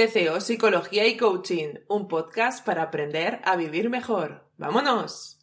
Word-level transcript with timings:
TCO 0.00 0.40
Psicología 0.40 1.06
y 1.06 1.18
Coaching, 1.18 1.74
un 1.86 2.08
podcast 2.08 2.64
para 2.64 2.84
aprender 2.84 3.42
a 3.44 3.56
vivir 3.56 3.90
mejor. 3.90 4.48
¡Vámonos! 4.56 5.38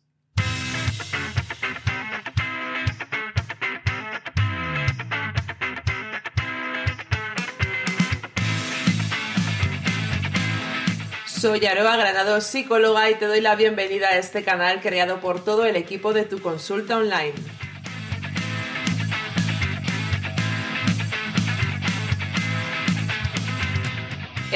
Soy 11.27 11.63
Aroa 11.67 11.95
Granado, 11.97 12.41
psicóloga, 12.41 13.11
y 13.11 13.15
te 13.15 13.27
doy 13.27 13.41
la 13.41 13.55
bienvenida 13.55 14.07
a 14.07 14.17
este 14.17 14.43
canal 14.43 14.81
creado 14.81 15.19
por 15.19 15.43
todo 15.43 15.65
el 15.65 15.75
equipo 15.75 16.13
de 16.13 16.25
tu 16.25 16.41
consulta 16.41 16.97
online. 16.97 17.35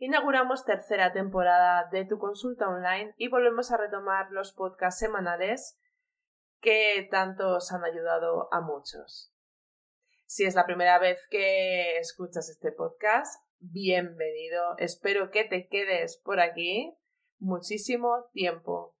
Inauguramos 0.00 0.64
tercera 0.64 1.12
temporada 1.12 1.88
de 1.90 2.04
tu 2.04 2.18
consulta 2.18 2.68
online 2.68 3.14
y 3.16 3.26
volvemos 3.26 3.72
a 3.72 3.76
retomar 3.76 4.30
los 4.30 4.52
podcasts 4.52 5.00
semanales 5.00 5.76
que 6.60 7.08
tanto 7.10 7.56
os 7.56 7.72
han 7.72 7.82
ayudado 7.82 8.48
a 8.52 8.60
muchos. 8.60 9.34
Si 10.26 10.44
es 10.44 10.54
la 10.54 10.66
primera 10.66 11.00
vez 11.00 11.18
que 11.30 11.98
escuchas 11.98 12.48
este 12.48 12.70
podcast, 12.70 13.42
bienvenido. 13.58 14.76
Espero 14.78 15.32
que 15.32 15.42
te 15.42 15.66
quedes 15.66 16.16
por 16.24 16.38
aquí 16.38 16.96
muchísimo 17.38 18.28
tiempo. 18.32 18.94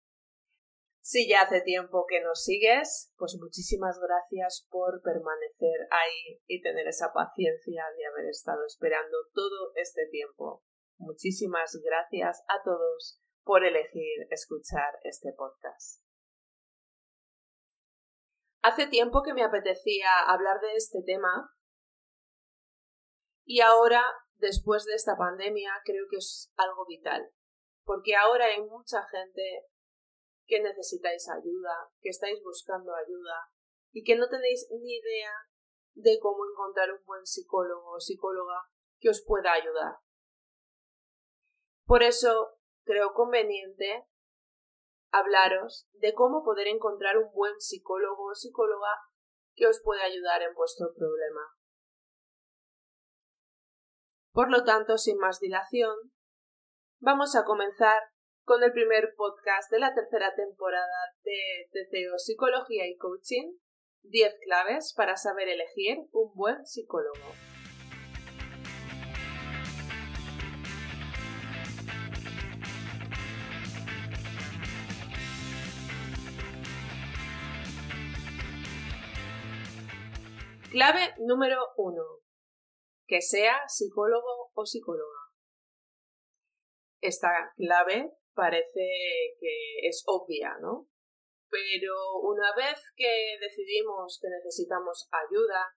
Si 1.00 1.28
ya 1.28 1.42
hace 1.42 1.60
tiempo 1.60 2.06
que 2.08 2.20
nos 2.20 2.42
sigues, 2.42 3.14
pues 3.16 3.38
muchísimas 3.40 4.00
gracias 4.00 4.66
por 4.68 5.00
permanecer 5.02 5.86
ahí 5.92 6.42
y 6.48 6.60
tener 6.60 6.88
esa 6.88 7.12
paciencia 7.12 7.84
de 7.96 8.06
haber 8.06 8.30
estado 8.30 8.66
esperando 8.66 9.16
todo 9.32 9.72
este 9.76 10.06
tiempo. 10.10 10.64
Muchísimas 10.98 11.78
gracias 11.82 12.42
a 12.48 12.62
todos 12.64 13.20
por 13.44 13.64
elegir 13.64 14.26
escuchar 14.30 14.98
este 15.04 15.32
podcast. 15.32 16.02
Hace 18.62 18.88
tiempo 18.88 19.22
que 19.22 19.32
me 19.32 19.44
apetecía 19.44 20.08
hablar 20.26 20.60
de 20.60 20.74
este 20.74 21.02
tema 21.06 21.54
y 23.44 23.60
ahora, 23.60 24.02
después 24.34 24.84
de 24.84 24.94
esta 24.94 25.16
pandemia, 25.16 25.70
creo 25.84 26.06
que 26.10 26.16
es 26.16 26.52
algo 26.56 26.84
vital, 26.84 27.30
porque 27.84 28.16
ahora 28.16 28.46
hay 28.46 28.60
mucha 28.60 29.06
gente 29.06 29.66
que 30.46 30.60
necesitáis 30.60 31.28
ayuda, 31.28 31.90
que 32.00 32.08
estáis 32.08 32.42
buscando 32.42 32.92
ayuda 32.94 33.52
y 33.92 34.02
que 34.02 34.16
no 34.16 34.28
tenéis 34.28 34.66
ni 34.82 34.96
idea 34.96 35.32
de 35.94 36.18
cómo 36.20 36.44
encontrar 36.44 36.92
un 36.92 37.04
buen 37.04 37.24
psicólogo 37.24 37.92
o 37.92 38.00
psicóloga 38.00 38.68
que 38.98 39.10
os 39.10 39.24
pueda 39.24 39.52
ayudar. 39.52 39.94
Por 41.88 42.02
eso 42.02 42.58
creo 42.84 43.14
conveniente 43.14 44.04
hablaros 45.10 45.88
de 45.94 46.12
cómo 46.12 46.44
poder 46.44 46.68
encontrar 46.68 47.16
un 47.16 47.32
buen 47.32 47.58
psicólogo 47.58 48.26
o 48.26 48.34
psicóloga 48.34 48.90
que 49.54 49.66
os 49.66 49.80
pueda 49.82 50.02
ayudar 50.02 50.42
en 50.42 50.52
vuestro 50.52 50.92
problema. 50.94 51.40
Por 54.32 54.50
lo 54.50 54.64
tanto, 54.64 54.98
sin 54.98 55.16
más 55.16 55.40
dilación, 55.40 55.96
vamos 57.00 57.34
a 57.34 57.46
comenzar 57.46 58.02
con 58.44 58.62
el 58.62 58.72
primer 58.72 59.14
podcast 59.16 59.72
de 59.72 59.78
la 59.78 59.94
tercera 59.94 60.34
temporada 60.34 61.14
de 61.22 61.70
TCO 61.72 62.18
Psicología 62.18 62.86
y 62.86 62.98
Coaching, 62.98 63.56
10 64.02 64.40
claves 64.44 64.92
para 64.94 65.16
saber 65.16 65.48
elegir 65.48 66.06
un 66.12 66.34
buen 66.34 66.66
psicólogo. 66.66 67.57
Clave 80.70 81.14
número 81.18 81.60
uno. 81.78 82.04
Que 83.06 83.22
sea 83.22 83.66
psicólogo 83.68 84.50
o 84.52 84.66
psicóloga. 84.66 85.32
Esta 87.00 87.52
clave 87.56 88.12
parece 88.34 88.86
que 89.40 89.88
es 89.88 90.02
obvia, 90.06 90.58
¿no? 90.60 90.86
Pero 91.48 91.94
una 92.22 92.54
vez 92.54 92.82
que 92.96 93.38
decidimos 93.40 94.18
que 94.20 94.28
necesitamos 94.28 95.08
ayuda, 95.10 95.74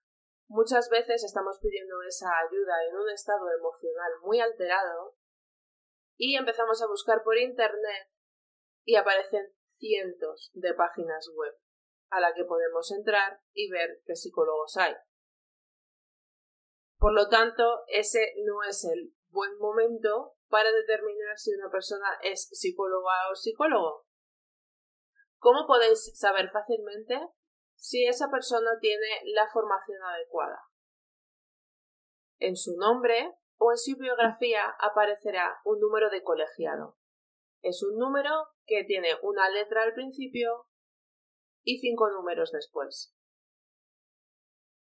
muchas 0.48 0.90
veces 0.90 1.24
estamos 1.24 1.58
pidiendo 1.62 2.02
esa 2.02 2.28
ayuda 2.46 2.84
en 2.86 2.94
un 2.94 3.08
estado 3.08 3.50
emocional 3.50 4.12
muy 4.20 4.40
alterado 4.40 5.16
y 6.18 6.36
empezamos 6.36 6.82
a 6.82 6.86
buscar 6.86 7.22
por 7.22 7.38
Internet 7.38 8.10
y 8.84 8.96
aparecen 8.96 9.54
cientos 9.78 10.50
de 10.52 10.74
páginas 10.74 11.30
web 11.34 11.61
a 12.12 12.20
la 12.20 12.34
que 12.34 12.44
podemos 12.44 12.92
entrar 12.92 13.40
y 13.54 13.70
ver 13.70 14.02
qué 14.04 14.14
psicólogos 14.14 14.76
hay. 14.76 14.94
Por 16.98 17.14
lo 17.14 17.28
tanto, 17.28 17.84
ese 17.88 18.34
no 18.44 18.62
es 18.62 18.84
el 18.84 19.14
buen 19.30 19.56
momento 19.58 20.34
para 20.48 20.70
determinar 20.70 21.38
si 21.38 21.54
una 21.54 21.70
persona 21.70 22.06
es 22.22 22.48
psicóloga 22.52 23.30
o 23.30 23.34
psicólogo. 23.34 24.06
¿Cómo 25.38 25.66
podéis 25.66 26.12
saber 26.14 26.50
fácilmente 26.50 27.18
si 27.74 28.06
esa 28.06 28.30
persona 28.30 28.78
tiene 28.78 29.22
la 29.24 29.48
formación 29.50 30.02
adecuada? 30.02 30.60
En 32.38 32.56
su 32.56 32.76
nombre 32.76 33.34
o 33.56 33.72
en 33.72 33.78
su 33.78 33.96
biografía 33.96 34.76
aparecerá 34.78 35.60
un 35.64 35.80
número 35.80 36.10
de 36.10 36.22
colegiado. 36.22 36.98
Es 37.62 37.82
un 37.82 37.96
número 37.96 38.48
que 38.66 38.84
tiene 38.84 39.08
una 39.22 39.48
letra 39.48 39.82
al 39.82 39.94
principio 39.94 40.66
y 41.64 41.78
cinco 41.78 42.10
números 42.10 42.50
después. 42.52 43.14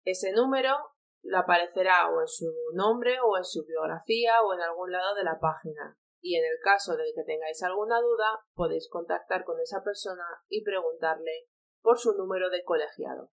Ese 0.04 0.32
número 0.32 0.76
le 1.22 1.36
aparecerá 1.36 2.08
o 2.10 2.20
en 2.20 2.28
su 2.28 2.52
nombre 2.74 3.18
o 3.20 3.36
en 3.36 3.44
su 3.44 3.64
biografía 3.64 4.42
o 4.42 4.54
en 4.54 4.60
algún 4.60 4.92
lado 4.92 5.14
de 5.14 5.24
la 5.24 5.38
página. 5.40 5.98
Y 6.20 6.36
en 6.36 6.44
el 6.44 6.58
caso 6.62 6.96
de 6.96 7.12
que 7.14 7.24
tengáis 7.24 7.62
alguna 7.62 8.00
duda, 8.00 8.44
podéis 8.54 8.88
contactar 8.88 9.44
con 9.44 9.60
esa 9.60 9.82
persona 9.82 10.24
y 10.48 10.64
preguntarle 10.64 11.48
por 11.82 11.98
su 11.98 12.12
número 12.14 12.50
de 12.50 12.64
colegiado. 12.64 13.30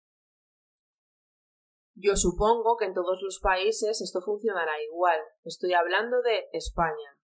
Yo 1.95 2.15
supongo 2.15 2.77
que 2.77 2.85
en 2.85 2.93
todos 2.93 3.21
los 3.21 3.39
países 3.39 4.01
esto 4.01 4.21
funcionará 4.21 4.81
igual. 4.81 5.19
Estoy 5.43 5.73
hablando 5.73 6.21
de 6.21 6.49
España. 6.53 7.17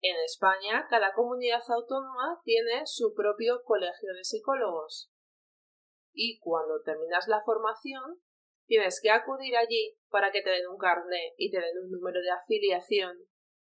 En 0.00 0.16
España, 0.24 0.86
cada 0.88 1.12
comunidad 1.12 1.62
autónoma 1.68 2.40
tiene 2.44 2.86
su 2.86 3.14
propio 3.14 3.62
colegio 3.64 4.12
de 4.14 4.24
psicólogos. 4.24 5.10
Y 6.12 6.38
cuando 6.38 6.82
terminas 6.82 7.26
la 7.26 7.40
formación, 7.44 8.20
tienes 8.66 9.00
que 9.02 9.10
acudir 9.10 9.56
allí 9.56 9.98
para 10.08 10.30
que 10.30 10.42
te 10.42 10.50
den 10.50 10.68
un 10.68 10.78
carnet 10.78 11.34
y 11.36 11.50
te 11.50 11.58
den 11.60 11.78
un 11.82 11.90
número 11.90 12.20
de 12.20 12.30
afiliación 12.30 13.18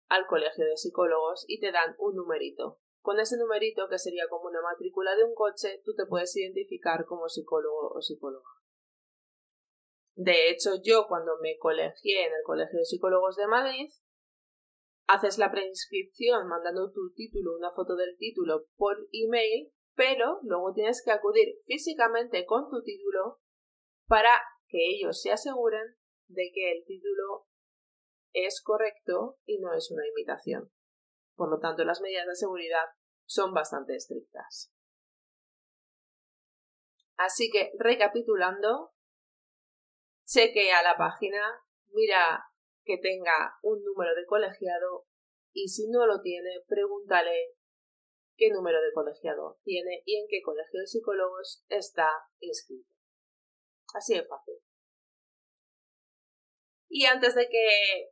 al 0.09 0.27
colegio 0.27 0.65
de 0.65 0.77
psicólogos 0.77 1.45
y 1.47 1.61
te 1.61 1.71
dan 1.71 1.95
un 1.99 2.17
numerito. 2.17 2.81
Con 3.01 3.21
ese 3.21 3.37
numerito, 3.37 3.89
que 3.89 3.99
sería 3.99 4.27
como 4.29 4.49
una 4.49 4.63
matrícula 4.63 5.15
de 5.15 5.25
un 5.25 5.35
coche, 5.35 5.83
tú 5.85 5.95
te 5.95 6.07
puedes 6.07 6.35
identificar 6.37 7.05
como 7.05 7.29
psicólogo 7.29 7.93
o 7.95 8.01
psicóloga. 8.01 8.49
De 10.17 10.49
hecho, 10.49 10.81
yo 10.83 11.07
cuando 11.09 11.37
me 11.41 11.59
colegié 11.59 12.27
en 12.27 12.33
el 12.33 12.43
Colegio 12.45 12.79
de 12.79 12.85
Psicólogos 12.85 13.37
de 13.37 13.47
Madrid, 13.49 13.91
haces 15.07 15.39
la 15.39 15.51
preinscripción 15.51 16.47
mandando 16.49 16.93
tu 16.93 17.13
título, 17.15 17.57
una 17.57 17.71
foto 17.71 17.97
del 17.97 18.17
título 18.17 18.67
por 18.77 18.97
email, 19.13 19.73
pero 19.95 20.41
luego 20.43 20.73
tienes 20.73 21.03
que 21.05 21.13
acudir 21.13 21.61
físicamente 21.67 22.47
con 22.47 22.69
tu 22.69 22.83
título 22.83 23.41
para 24.07 24.31
que 24.69 24.79
ellos 24.79 25.21
se 25.21 25.31
aseguren 25.31 25.97
de 26.29 26.51
que 26.53 26.73
el 26.73 26.85
título 26.85 27.47
es 28.33 28.63
correcto 28.63 29.39
y 29.45 29.61
no 29.61 29.73
es 29.73 29.91
una 29.91 30.07
imitación. 30.07 30.73
Por 31.37 31.51
lo 31.51 31.59
tanto, 31.59 31.85
las 31.85 32.01
medidas 32.01 32.27
de 32.27 32.35
seguridad 32.35 32.87
son 33.27 33.53
bastante 33.53 33.95
estrictas. 33.95 34.73
Así 37.17 37.51
que, 37.51 37.73
recapitulando, 37.79 38.93
chequea 40.25 40.83
la 40.83 40.97
página, 40.97 41.63
mira 41.93 42.45
que 42.85 42.99
tenga 42.99 43.59
un 43.63 43.83
número 43.83 44.15
de 44.15 44.27
colegiado 44.27 45.07
y 45.53 45.69
si 45.69 45.89
no 45.89 46.07
lo 46.07 46.21
tiene, 46.21 46.63
pregúntale 46.67 47.55
qué 48.37 48.51
número 48.51 48.81
de 48.83 48.93
colegiado 48.93 49.59
tiene 49.63 50.03
y 50.05 50.21
en 50.21 50.27
qué 50.29 50.43
colegio 50.43 50.81
de 50.81 50.87
psicólogos 50.87 51.65
está 51.69 52.09
inscrito. 52.41 52.91
Así 53.95 54.15
de 54.15 54.27
fácil. 54.27 54.55
Y 56.89 57.07
antes 57.07 57.35
de 57.35 57.49
que 57.49 58.11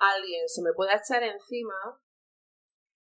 alguien 0.00 0.48
se 0.48 0.62
me 0.62 0.72
pueda 0.72 0.96
echar 0.96 1.22
encima, 1.22 2.00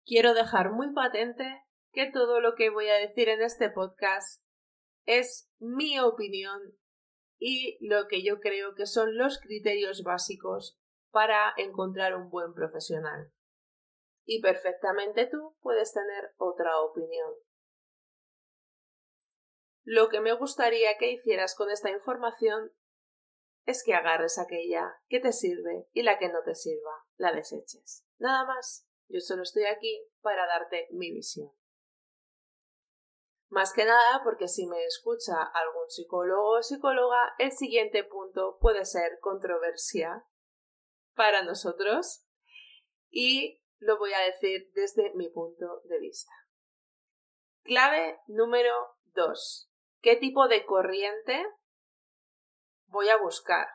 quiero 0.05 0.35
dejar 0.35 0.73
muy 0.73 0.93
patente 0.93 1.65
que 1.93 2.11
todo 2.11 2.41
lo 2.41 2.55
que 2.55 2.71
voy 2.71 2.89
a 2.89 2.95
decir 2.95 3.29
en 3.29 3.43
este 3.43 3.71
podcast 3.71 4.43
es 5.07 5.51
mi 5.59 5.99
opinión 5.99 6.79
y 7.41 7.79
lo 7.81 8.07
que 8.07 8.23
yo 8.23 8.39
creo 8.39 8.75
que 8.75 8.87
son 8.87 9.17
los 9.17 9.41
criterios 9.41 10.05
básicos 10.05 10.79
para 11.11 11.53
encontrar 11.57 12.15
un 12.15 12.31
buen 12.31 12.53
profesional. 12.53 13.33
Y 14.25 14.41
perfectamente 14.43 15.27
tú 15.27 15.57
puedes 15.61 15.93
tener 15.93 16.35
otra 16.37 16.79
opinión. 16.81 17.35
Lo 19.83 20.09
que 20.11 20.21
me 20.21 20.35
gustaría 20.35 20.99
que 20.99 21.11
hicieras 21.11 21.57
con 21.57 21.71
esta 21.71 21.91
información 21.91 22.71
es 23.65 23.83
que 23.83 23.95
agarres 23.95 24.39
aquella 24.39 25.01
que 25.09 25.19
te 25.19 25.33
sirve 25.33 25.89
y 25.93 26.03
la 26.03 26.19
que 26.19 26.29
no 26.29 26.43
te 26.45 26.55
sirva, 26.55 27.07
la 27.17 27.33
deseches. 27.33 28.05
Nada 28.19 28.45
más. 28.45 28.87
Yo 29.09 29.19
solo 29.19 29.43
estoy 29.43 29.65
aquí 29.65 30.07
para 30.21 30.47
darte 30.47 30.87
mi 30.93 31.11
visión. 31.11 31.51
Más 33.51 33.73
que 33.73 33.85
nada 33.85 34.23
porque 34.23 34.47
si 34.47 34.67
me 34.67 34.85
escucha 34.85 35.43
algún 35.43 35.91
psicólogo 35.91 36.59
o 36.59 36.63
psicóloga, 36.63 37.35
el 37.39 37.51
siguiente 37.51 38.05
punto 38.05 38.59
puede 38.61 38.85
ser 38.85 39.19
controversia 39.21 40.25
para 41.17 41.43
nosotros 41.43 42.25
y 43.11 43.61
lo 43.79 43.99
voy 43.99 44.13
a 44.13 44.21
decir 44.21 44.71
desde 44.75 45.13
mi 45.15 45.29
punto 45.31 45.83
de 45.87 45.99
vista. 45.99 46.33
Clave 47.65 48.21
número 48.29 48.73
2. 49.15 49.69
¿Qué 50.01 50.15
tipo 50.15 50.47
de 50.47 50.65
corriente 50.65 51.45
voy 52.87 53.09
a 53.09 53.17
buscar? 53.17 53.67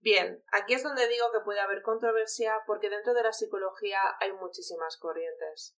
Bien, 0.00 0.42
aquí 0.50 0.74
es 0.74 0.82
donde 0.82 1.06
digo 1.06 1.26
que 1.32 1.44
puede 1.44 1.60
haber 1.60 1.82
controversia 1.82 2.64
porque 2.66 2.90
dentro 2.90 3.14
de 3.14 3.22
la 3.22 3.32
psicología 3.32 4.00
hay 4.18 4.32
muchísimas 4.32 4.98
corrientes. 4.98 5.76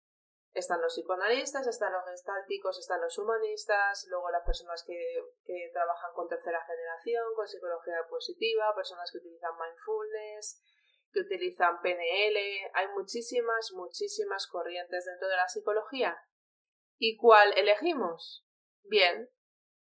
Están 0.54 0.82
los 0.82 0.94
psicoanalistas, 0.94 1.66
están 1.66 1.92
los 1.92 2.04
gestálticos, 2.04 2.78
están 2.78 3.00
los 3.00 3.16
humanistas, 3.16 4.06
luego 4.10 4.30
las 4.30 4.44
personas 4.44 4.84
que, 4.86 5.16
que 5.44 5.70
trabajan 5.72 6.12
con 6.14 6.28
tercera 6.28 6.60
generación, 6.66 7.24
con 7.34 7.48
psicología 7.48 8.06
positiva, 8.08 8.74
personas 8.74 9.10
que 9.10 9.18
utilizan 9.18 9.52
mindfulness, 9.56 10.62
que 11.10 11.20
utilizan 11.20 11.80
PNL. 11.80 12.36
Hay 12.74 12.88
muchísimas, 12.94 13.72
muchísimas 13.72 14.46
corrientes 14.46 15.06
dentro 15.06 15.28
de 15.28 15.36
la 15.36 15.48
psicología. 15.48 16.18
¿Y 16.98 17.16
cuál 17.16 17.56
elegimos? 17.56 18.46
Bien, 18.84 19.30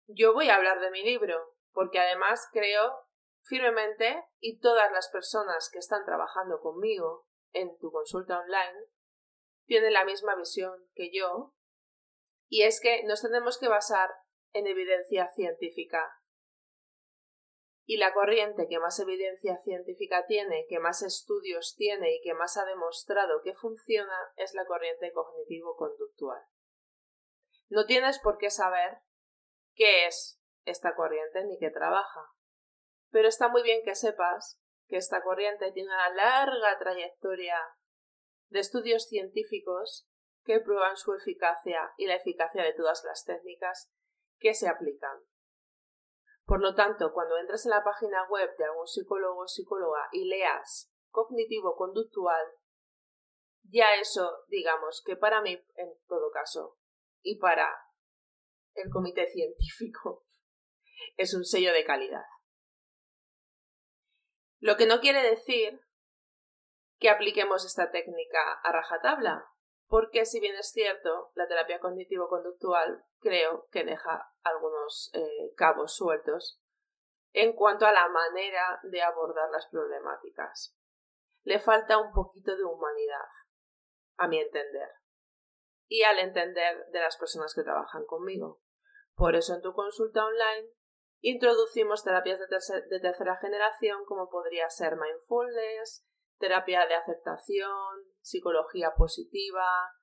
yo 0.07 0.33
voy 0.33 0.49
a 0.49 0.55
hablar 0.55 0.79
de 0.79 0.91
mi 0.91 1.03
libro, 1.03 1.55
porque 1.71 1.99
además 1.99 2.47
creo 2.51 3.07
firmemente 3.43 4.23
y 4.39 4.59
todas 4.59 4.91
las 4.91 5.09
personas 5.09 5.69
que 5.71 5.79
están 5.79 6.05
trabajando 6.05 6.59
conmigo 6.61 7.27
en 7.51 7.77
tu 7.79 7.91
consulta 7.91 8.39
online 8.39 8.92
tiene 9.65 9.91
la 9.91 10.05
misma 10.05 10.35
visión 10.35 10.89
que 10.93 11.11
yo, 11.11 11.53
y 12.47 12.63
es 12.63 12.79
que 12.81 13.03
nos 13.03 13.21
tenemos 13.21 13.57
que 13.57 13.67
basar 13.67 14.09
en 14.53 14.67
evidencia 14.67 15.27
científica. 15.35 16.19
Y 17.85 17.97
la 17.97 18.13
corriente 18.13 18.67
que 18.69 18.79
más 18.79 18.99
evidencia 18.99 19.57
científica 19.57 20.25
tiene, 20.25 20.65
que 20.69 20.79
más 20.79 21.01
estudios 21.01 21.75
tiene 21.75 22.15
y 22.15 22.21
que 22.21 22.33
más 22.33 22.55
ha 22.57 22.65
demostrado 22.65 23.41
que 23.43 23.53
funciona 23.53 24.17
es 24.37 24.53
la 24.53 24.65
corriente 24.65 25.11
cognitivo-conductual. 25.11 26.41
No 27.69 27.85
tienes 27.85 28.19
por 28.19 28.37
qué 28.37 28.49
saber 28.49 28.99
qué 29.73 30.05
es 30.05 30.39
esta 30.63 30.95
corriente 30.95 31.43
ni 31.43 31.57
qué 31.57 31.71
trabaja, 31.71 32.31
pero 33.09 33.27
está 33.27 33.49
muy 33.49 33.63
bien 33.63 33.83
que 33.83 33.95
sepas 33.95 34.61
que 34.87 34.97
esta 34.97 35.21
corriente 35.21 35.71
tiene 35.71 35.89
una 35.89 36.09
larga 36.09 36.77
trayectoria 36.79 37.59
de 38.53 38.59
estudios 38.59 39.07
científicos 39.07 40.07
que 40.45 40.59
prueban 40.59 40.95
su 40.95 41.11
eficacia 41.13 41.91
y 41.97 42.05
la 42.05 42.15
eficacia 42.15 42.63
de 42.63 42.73
todas 42.73 43.03
las 43.03 43.25
técnicas 43.25 43.91
que 44.37 44.53
se 44.53 44.67
aplican. 44.69 45.17
Por 46.45 46.61
lo 46.61 46.75
tanto, 46.75 47.13
cuando 47.13 47.37
entres 47.37 47.65
en 47.65 47.71
la 47.71 47.83
página 47.83 48.27
web 48.29 48.55
de 48.55 48.65
algún 48.65 48.87
psicólogo 48.87 49.41
o 49.41 49.47
psicóloga 49.47 50.07
y 50.11 50.25
leas 50.25 50.93
cognitivo-conductual, 51.09 52.45
ya 53.63 53.95
eso, 53.95 54.43
digamos, 54.49 55.01
que 55.03 55.15
para 55.15 55.41
mí, 55.41 55.59
en 55.75 55.97
todo 56.07 56.29
caso, 56.29 56.77
y 57.23 57.39
para 57.39 57.73
el 58.75 58.91
comité 58.91 59.25
científico, 59.25 60.27
es 61.17 61.33
un 61.33 61.43
sello 61.43 61.73
de 61.73 61.85
calidad. 61.85 62.25
Lo 64.59 64.77
que 64.77 64.85
no 64.85 64.99
quiere 64.99 65.27
decir 65.27 65.81
que 66.99 67.09
apliquemos 67.09 67.65
esta 67.65 67.91
técnica 67.91 68.59
a 68.63 68.71
rajatabla, 68.71 69.45
porque 69.87 70.25
si 70.25 70.39
bien 70.39 70.55
es 70.55 70.71
cierto, 70.71 71.31
la 71.35 71.47
terapia 71.47 71.79
cognitivo-conductual 71.79 73.03
creo 73.19 73.67
que 73.71 73.83
deja 73.83 74.31
algunos 74.43 75.11
eh, 75.13 75.53
cabos 75.55 75.95
sueltos 75.95 76.59
en 77.33 77.53
cuanto 77.53 77.85
a 77.85 77.91
la 77.91 78.07
manera 78.09 78.79
de 78.83 79.01
abordar 79.01 79.49
las 79.51 79.67
problemáticas. 79.67 80.75
Le 81.43 81.59
falta 81.59 81.97
un 81.97 82.13
poquito 82.13 82.55
de 82.55 82.63
humanidad, 82.63 83.27
a 84.17 84.27
mi 84.27 84.39
entender, 84.39 84.89
y 85.87 86.03
al 86.03 86.19
entender 86.19 86.85
de 86.91 86.99
las 86.99 87.17
personas 87.17 87.53
que 87.53 87.63
trabajan 87.63 88.05
conmigo. 88.05 88.61
Por 89.15 89.35
eso 89.35 89.53
en 89.53 89.61
tu 89.61 89.73
consulta 89.73 90.25
online 90.25 90.69
introducimos 91.21 92.03
terapias 92.03 92.39
de 92.39 92.99
tercera 92.99 93.37
generación 93.37 94.05
como 94.05 94.29
podría 94.29 94.69
ser 94.69 94.95
mindfulness, 94.95 96.05
terapia 96.43 96.85
de 96.87 96.95
aceptación, 96.95 98.03
psicología 98.19 98.91
positiva, 98.97 99.95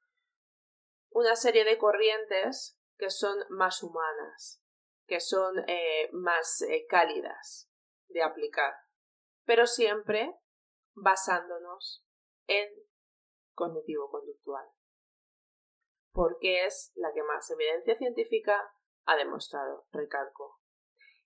una 1.11 1.37
serie 1.37 1.67
de 1.67 1.77
corrientes 1.77 2.81
que 2.97 3.11
son 3.11 3.37
más 3.51 3.83
humanas, 3.83 4.65
que 5.07 5.21
son 5.21 5.63
eh, 5.69 6.09
más 6.15 6.63
eh, 6.63 6.87
cálidas 6.89 7.71
de 8.09 8.23
aplicar, 8.23 8.73
pero 9.45 9.67
siempre 9.67 10.35
basándonos 10.95 12.07
en 12.47 12.71
cognitivo-conductual, 13.53 14.67
porque 16.11 16.65
es 16.65 16.91
la 16.95 17.13
que 17.13 17.23
más 17.23 17.51
evidencia 17.51 17.99
científica 17.99 18.73
ha 19.05 19.17
demostrado, 19.17 19.87
recalco. 19.93 20.59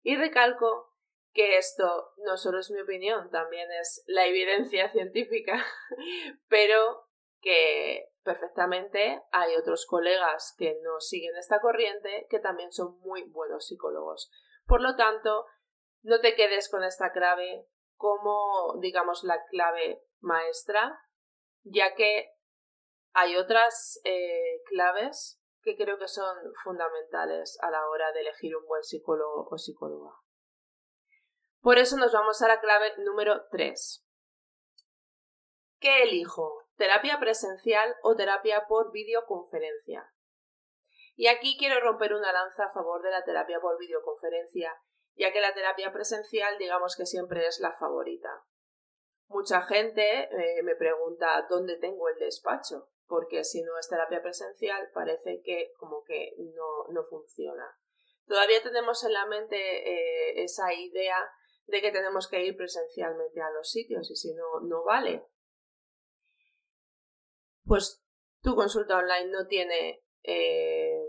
Y 0.02 0.16
recalco 0.16 0.93
que 1.34 1.58
esto 1.58 2.12
no 2.18 2.36
solo 2.36 2.60
es 2.60 2.70
mi 2.70 2.80
opinión, 2.80 3.30
también 3.30 3.70
es 3.72 4.02
la 4.06 4.24
evidencia 4.26 4.88
científica, 4.92 5.62
pero 6.48 7.08
que 7.40 8.08
perfectamente 8.22 9.22
hay 9.32 9.54
otros 9.56 9.84
colegas 9.86 10.54
que 10.56 10.78
no 10.82 11.00
siguen 11.00 11.36
esta 11.36 11.60
corriente 11.60 12.26
que 12.30 12.38
también 12.38 12.72
son 12.72 12.98
muy 13.00 13.24
buenos 13.24 13.66
psicólogos. 13.66 14.30
Por 14.66 14.80
lo 14.80 14.96
tanto, 14.96 15.44
no 16.02 16.20
te 16.20 16.34
quedes 16.34 16.70
con 16.70 16.84
esta 16.84 17.12
clave 17.12 17.66
como, 17.96 18.78
digamos, 18.80 19.24
la 19.24 19.44
clave 19.50 20.02
maestra 20.20 20.98
ya 21.64 21.94
que 21.94 22.30
hay 23.12 23.36
otras 23.36 24.00
eh, 24.04 24.62
claves 24.66 25.40
que 25.62 25.76
creo 25.76 25.98
que 25.98 26.08
son 26.08 26.36
fundamentales 26.62 27.58
a 27.62 27.70
la 27.70 27.88
hora 27.88 28.12
de 28.12 28.20
elegir 28.20 28.54
un 28.54 28.66
buen 28.66 28.82
psicólogo 28.82 29.48
o 29.50 29.56
psicóloga. 29.56 30.12
Por 31.64 31.78
eso 31.78 31.96
nos 31.96 32.12
vamos 32.12 32.42
a 32.42 32.48
la 32.48 32.60
clave 32.60 32.92
número 32.98 33.46
3. 33.50 34.06
¿Qué 35.80 36.02
elijo? 36.02 36.62
¿Terapia 36.76 37.18
presencial 37.18 37.96
o 38.02 38.14
terapia 38.14 38.66
por 38.68 38.92
videoconferencia? 38.92 40.12
Y 41.16 41.28
aquí 41.28 41.56
quiero 41.58 41.80
romper 41.80 42.12
una 42.12 42.34
lanza 42.34 42.66
a 42.66 42.70
favor 42.70 43.00
de 43.00 43.10
la 43.10 43.24
terapia 43.24 43.60
por 43.60 43.78
videoconferencia, 43.78 44.78
ya 45.14 45.32
que 45.32 45.40
la 45.40 45.54
terapia 45.54 45.90
presencial 45.90 46.58
digamos 46.58 46.96
que 46.96 47.06
siempre 47.06 47.46
es 47.46 47.58
la 47.60 47.72
favorita. 47.72 48.44
Mucha 49.28 49.62
gente 49.62 50.24
eh, 50.24 50.62
me 50.64 50.76
pregunta 50.76 51.46
dónde 51.48 51.78
tengo 51.78 52.10
el 52.10 52.18
despacho, 52.18 52.90
porque 53.06 53.42
si 53.42 53.62
no 53.62 53.78
es 53.78 53.88
terapia 53.88 54.20
presencial 54.20 54.90
parece 54.92 55.40
que 55.42 55.72
como 55.78 56.04
que 56.04 56.34
no, 56.36 56.92
no 56.92 57.04
funciona. 57.04 57.74
Todavía 58.26 58.62
tenemos 58.62 59.02
en 59.04 59.14
la 59.14 59.24
mente 59.24 59.56
eh, 59.56 60.42
esa 60.44 60.70
idea 60.74 61.16
de 61.66 61.80
que 61.80 61.92
tenemos 61.92 62.28
que 62.28 62.44
ir 62.44 62.56
presencialmente 62.56 63.40
a 63.40 63.50
los 63.50 63.70
sitios 63.70 64.10
y 64.10 64.16
si 64.16 64.34
no, 64.34 64.60
no 64.60 64.84
vale. 64.84 65.24
Pues 67.64 68.02
tu 68.42 68.54
consulta 68.54 68.98
online 68.98 69.30
no 69.30 69.46
tiene 69.46 70.02
eh, 70.22 71.02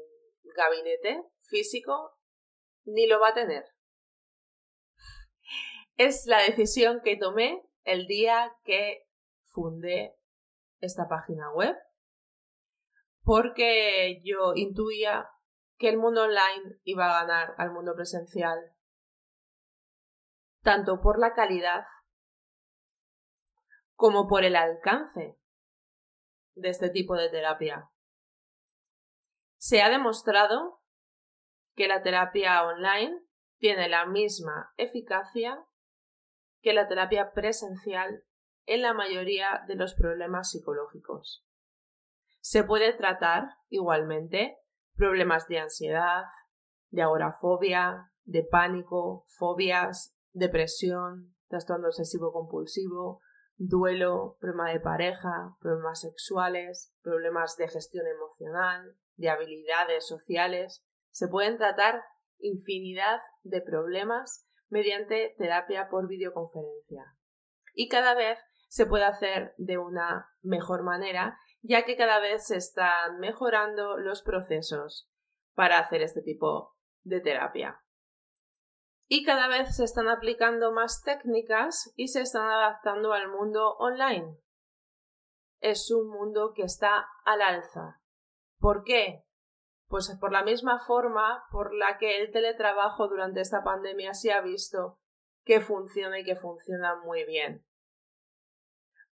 gabinete 0.55 1.24
físico 1.39 2.17
ni 2.85 3.07
lo 3.07 3.19
va 3.19 3.29
a 3.29 3.33
tener. 3.33 3.65
Es 5.97 6.25
la 6.25 6.41
decisión 6.41 7.01
que 7.03 7.17
tomé 7.17 7.62
el 7.83 8.07
día 8.07 8.53
que 8.63 9.07
fundé 9.45 10.15
esta 10.79 11.07
página 11.07 11.51
web 11.53 11.75
porque 13.24 14.21
yo 14.24 14.53
intuía 14.55 15.27
que 15.77 15.89
el 15.89 15.97
mundo 15.97 16.24
online 16.24 16.79
iba 16.83 17.05
a 17.05 17.21
ganar 17.21 17.55
al 17.57 17.71
mundo 17.71 17.93
presencial, 17.95 18.75
tanto 20.65 21.00
por 21.00 21.19
la 21.19 21.36
calidad 21.36 21.86
como 23.93 24.27
por 24.27 24.43
el 24.43 24.55
alcance 24.55 25.38
de 26.55 26.69
este 26.69 26.89
tipo 26.89 27.15
de 27.15 27.29
terapia. 27.29 27.91
Se 29.57 29.84
ha 29.84 29.89
demostrado 29.89 30.81
que 31.75 31.88
la 31.88 32.01
terapia 32.01 32.63
online 32.63 33.15
tiene 33.60 33.88
la 33.88 34.07
misma 34.07 34.74
eficacia 34.77 35.63
que 36.62 36.74
la 36.74 36.88
terapia 36.88 37.31
presencial 37.31 38.24
en 38.65 38.81
la 38.81 38.95
mayoría 38.95 39.63
de 39.67 39.75
los 39.75 39.93
problemas 39.93 40.50
psicológicos. 40.50 41.45
Se 42.39 42.63
puede 42.63 42.91
tratar 42.93 43.50
igualmente 43.69 44.57
problemas 44.95 45.48
de 45.48 45.60
ansiedad, 45.60 46.24
de 46.89 47.03
agorafobia, 47.03 48.12
de 48.24 48.43
pánico, 48.43 49.25
fobias, 49.27 50.14
depresión, 50.35 51.35
trastorno 51.47 51.87
obsesivo 51.87 52.31
compulsivo, 52.31 53.21
duelo, 53.57 54.37
problema 54.39 54.71
de 54.71 54.79
pareja, 54.79 55.55
problemas 55.59 56.01
sexuales, 56.01 56.93
problemas 57.01 57.55
de 57.57 57.69
gestión 57.69 58.05
emocional, 58.05 58.95
de 59.15 59.29
habilidades 59.29 60.05
sociales. 60.05 60.85
Se 61.09 61.27
pueden 61.27 61.57
tratar 61.57 62.03
infinidad 62.39 63.21
de 63.43 63.61
problemas 63.61 64.45
mediante 64.69 65.33
terapia 65.37 65.87
por 65.89 66.07
videoconferencia. 66.07 67.15
Y 67.73 67.87
cada 67.87 68.13
vez 68.13 68.37
se 68.67 68.85
puede 68.85 69.05
hacer 69.05 69.53
de 69.57 69.77
una 69.77 70.27
mejor 70.41 70.83
manera 70.83 71.37
ya 71.67 71.83
que 71.83 71.95
cada 71.95 72.19
vez 72.19 72.45
se 72.47 72.57
están 72.57 73.19
mejorando 73.19 73.97
los 73.97 74.21
procesos 74.21 75.09
para 75.55 75.79
hacer 75.79 76.01
este 76.01 76.21
tipo 76.21 76.75
de 77.03 77.21
terapia. 77.21 77.81
Y 79.07 79.24
cada 79.24 79.47
vez 79.47 79.75
se 79.75 79.83
están 79.83 80.07
aplicando 80.07 80.71
más 80.71 81.03
técnicas 81.03 81.91
y 81.95 82.07
se 82.07 82.21
están 82.21 82.50
adaptando 82.50 83.13
al 83.13 83.29
mundo 83.29 83.75
online. 83.77 84.38
Es 85.59 85.91
un 85.91 86.09
mundo 86.09 86.53
que 86.55 86.63
está 86.63 87.07
al 87.24 87.41
alza. 87.41 88.01
¿Por 88.59 88.83
qué? 88.83 89.24
Pues 89.88 90.15
por 90.19 90.31
la 90.31 90.43
misma 90.43 90.79
forma 90.79 91.45
por 91.51 91.74
la 91.75 91.97
que 92.00 92.19
el 92.19 92.31
teletrabajo 92.31 93.07
durante 93.07 93.41
esta 93.41 93.63
pandemia 93.63 94.13
se 94.13 94.33
ha 94.33 94.41
visto 94.41 95.00
que 95.43 95.62
funciona 95.62 96.19
y 96.19 96.24
que 96.24 96.35
funciona 96.35 96.95
muy 97.03 97.24
bien. 97.25 97.63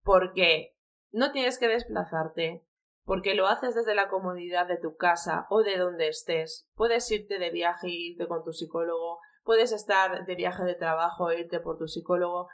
Porque 0.03 0.77
no 1.11 1.33
tienes 1.33 1.59
que 1.59 1.69
desplazarte, 1.69 2.67
porque 3.05 3.35
lo 3.35 3.47
haces 3.47 3.75
desde 3.75 3.95
la 3.95 4.11
comodidad 4.11 4.67
de 4.67 4.77
tu 4.77 4.97
casa 4.97 5.47
o 5.49 5.63
de 5.63 5.79
donde 5.79 6.09
estés. 6.09 6.69
Puedes 6.75 7.11
irte 7.11 7.39
de 7.39 7.51
viaje 7.51 7.89
irte 7.89 8.29
con 8.29 8.45
tu 8.45 8.53
psicólogo, 8.53 9.21
puedes 9.49 9.73
estar 9.73 10.27
de 10.27 10.35
viaje 10.35 10.63
de 10.65 10.75
trabajo 10.75 11.33
irte 11.33 11.59
por 11.59 11.79
tu 11.79 11.89
psicólogo, 11.89 12.49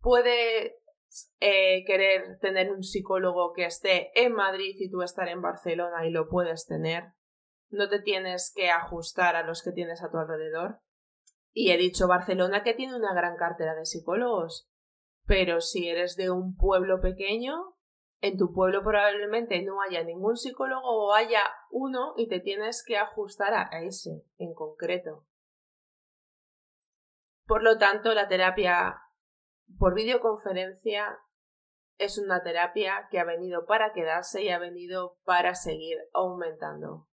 puedes 0.00 0.72
eh, 1.38 1.84
querer 1.86 2.40
tener 2.40 2.72
un 2.72 2.82
psicólogo 2.82 3.52
que 3.52 3.64
esté 3.64 4.10
en 4.20 4.32
Madrid 4.32 4.74
y 4.76 4.90
tú 4.90 5.02
estar 5.02 5.28
en 5.28 5.40
Barcelona 5.40 6.04
y 6.04 6.10
lo 6.10 6.28
puedes 6.28 6.66
tener. 6.66 7.12
No 7.70 7.88
te 7.88 8.00
tienes 8.00 8.52
que 8.56 8.70
ajustar 8.70 9.36
a 9.36 9.44
los 9.44 9.62
que 9.62 9.70
tienes 9.70 10.02
a 10.02 10.10
tu 10.10 10.18
alrededor. 10.18 10.80
Y 11.52 11.70
he 11.70 11.76
dicho 11.76 12.08
Barcelona 12.08 12.64
que 12.64 12.74
tiene 12.74 12.96
una 12.96 13.14
gran 13.14 13.36
cartera 13.36 13.76
de 13.76 13.86
psicólogos. 13.86 14.68
Pero 15.24 15.60
si 15.60 15.88
eres 15.88 16.16
de 16.16 16.32
un 16.32 16.56
pueblo 16.56 17.00
pequeño, 17.00 17.76
en 18.20 18.36
tu 18.36 18.52
pueblo 18.52 18.82
probablemente 18.82 19.62
no 19.62 19.80
haya 19.80 20.02
ningún 20.02 20.36
psicólogo 20.36 20.88
o 20.88 21.14
haya 21.14 21.44
uno 21.70 22.14
y 22.16 22.26
te 22.26 22.40
tienes 22.40 22.82
que 22.84 22.96
ajustar 22.96 23.54
a 23.54 23.84
ese 23.84 24.24
en 24.38 24.54
concreto. 24.54 25.24
Por 27.46 27.62
lo 27.62 27.78
tanto, 27.78 28.14
la 28.14 28.28
terapia 28.28 29.00
por 29.78 29.94
videoconferencia 29.94 31.18
es 31.98 32.18
una 32.18 32.42
terapia 32.42 33.08
que 33.10 33.18
ha 33.18 33.24
venido 33.24 33.66
para 33.66 33.92
quedarse 33.92 34.42
y 34.42 34.48
ha 34.50 34.58
venido 34.58 35.18
para 35.24 35.54
seguir 35.54 35.98
aumentando. 36.12 37.08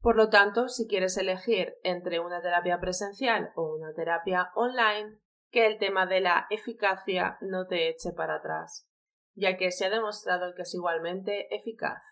Por 0.00 0.16
lo 0.16 0.30
tanto, 0.30 0.68
si 0.68 0.88
quieres 0.88 1.16
elegir 1.18 1.76
entre 1.82 2.20
una 2.20 2.40
terapia 2.40 2.80
presencial 2.80 3.52
o 3.54 3.74
una 3.74 3.92
terapia 3.92 4.50
online, 4.54 5.18
que 5.50 5.66
el 5.66 5.78
tema 5.78 6.06
de 6.06 6.20
la 6.20 6.46
eficacia 6.48 7.36
no 7.40 7.66
te 7.66 7.88
eche 7.88 8.12
para 8.12 8.36
atrás 8.36 8.90
ya 9.34 9.56
que 9.56 9.70
se 9.70 9.86
ha 9.86 9.90
demostrado 9.90 10.54
que 10.54 10.62
es 10.62 10.74
igualmente 10.74 11.54
eficaz. 11.54 12.02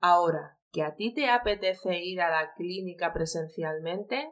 Ahora, 0.00 0.58
que 0.72 0.82
a 0.82 0.94
ti 0.94 1.14
te 1.14 1.28
apetece 1.28 1.98
ir 1.98 2.20
a 2.20 2.30
la 2.30 2.52
clínica 2.54 3.12
presencialmente, 3.12 4.30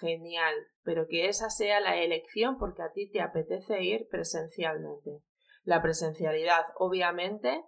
genial, 0.00 0.54
pero 0.82 1.06
que 1.06 1.28
esa 1.28 1.50
sea 1.50 1.80
la 1.80 1.96
elección 1.96 2.58
porque 2.58 2.82
a 2.82 2.92
ti 2.92 3.10
te 3.10 3.20
apetece 3.20 3.82
ir 3.82 4.06
presencialmente. 4.08 5.22
La 5.64 5.82
presencialidad, 5.82 6.64
obviamente, 6.76 7.64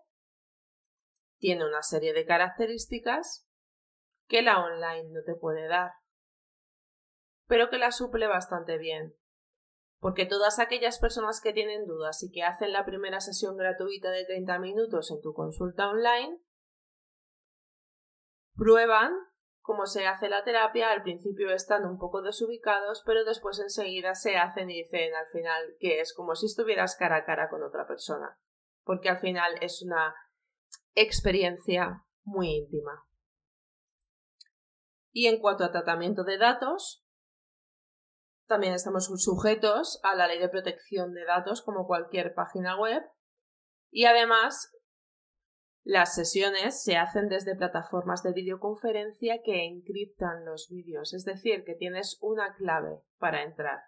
tiene 1.38 1.66
una 1.66 1.82
serie 1.82 2.12
de 2.12 2.24
características 2.24 3.46
que 4.26 4.42
la 4.42 4.64
online 4.64 5.10
no 5.10 5.22
te 5.26 5.34
puede 5.34 5.68
dar, 5.68 5.90
pero 7.46 7.68
que 7.68 7.78
la 7.78 7.92
suple 7.92 8.26
bastante 8.26 8.78
bien 8.78 9.14
porque 10.04 10.26
todas 10.26 10.58
aquellas 10.58 10.98
personas 10.98 11.40
que 11.40 11.54
tienen 11.54 11.86
dudas 11.86 12.22
y 12.22 12.30
que 12.30 12.42
hacen 12.42 12.74
la 12.74 12.84
primera 12.84 13.20
sesión 13.20 13.56
gratuita 13.56 14.10
de 14.10 14.26
30 14.26 14.58
minutos 14.58 15.10
en 15.10 15.22
tu 15.22 15.32
consulta 15.32 15.88
online, 15.88 16.38
prueban 18.56 19.12
cómo 19.60 19.86
se 19.86 20.06
hace 20.06 20.28
la 20.28 20.44
terapia, 20.44 20.90
al 20.90 21.02
principio 21.02 21.50
están 21.50 21.86
un 21.86 21.98
poco 21.98 22.20
desubicados, 22.20 23.02
pero 23.06 23.24
después 23.24 23.58
enseguida 23.58 24.14
se 24.14 24.36
hacen 24.36 24.70
y 24.70 24.82
dicen 24.82 25.14
al 25.14 25.26
final 25.28 25.74
que 25.78 26.00
es 26.00 26.12
como 26.12 26.34
si 26.34 26.46
estuvieras 26.46 26.96
cara 26.96 27.16
a 27.16 27.24
cara 27.24 27.48
con 27.48 27.62
otra 27.62 27.86
persona, 27.86 28.38
porque 28.82 29.08
al 29.08 29.18
final 29.18 29.54
es 29.62 29.82
una 29.82 30.14
experiencia 30.94 32.04
muy 32.24 32.56
íntima. 32.56 33.06
Y 35.12 35.28
en 35.28 35.40
cuanto 35.40 35.64
a 35.64 35.72
tratamiento 35.72 36.24
de 36.24 36.36
datos, 36.36 37.04
también 38.46 38.74
estamos 38.74 39.06
sujetos 39.16 39.98
a 40.02 40.14
la 40.14 40.26
ley 40.26 40.38
de 40.38 40.48
protección 40.48 41.14
de 41.14 41.24
datos 41.24 41.62
como 41.62 41.86
cualquier 41.86 42.34
página 42.34 42.78
web 42.78 43.02
y 43.90 44.04
además 44.04 44.73
las 45.84 46.14
sesiones 46.14 46.82
se 46.82 46.96
hacen 46.96 47.28
desde 47.28 47.54
plataformas 47.54 48.22
de 48.22 48.32
videoconferencia 48.32 49.42
que 49.44 49.66
encriptan 49.66 50.46
los 50.46 50.68
vídeos, 50.70 51.12
es 51.12 51.24
decir, 51.24 51.62
que 51.64 51.74
tienes 51.74 52.16
una 52.22 52.54
clave 52.54 53.02
para 53.18 53.42
entrar. 53.42 53.80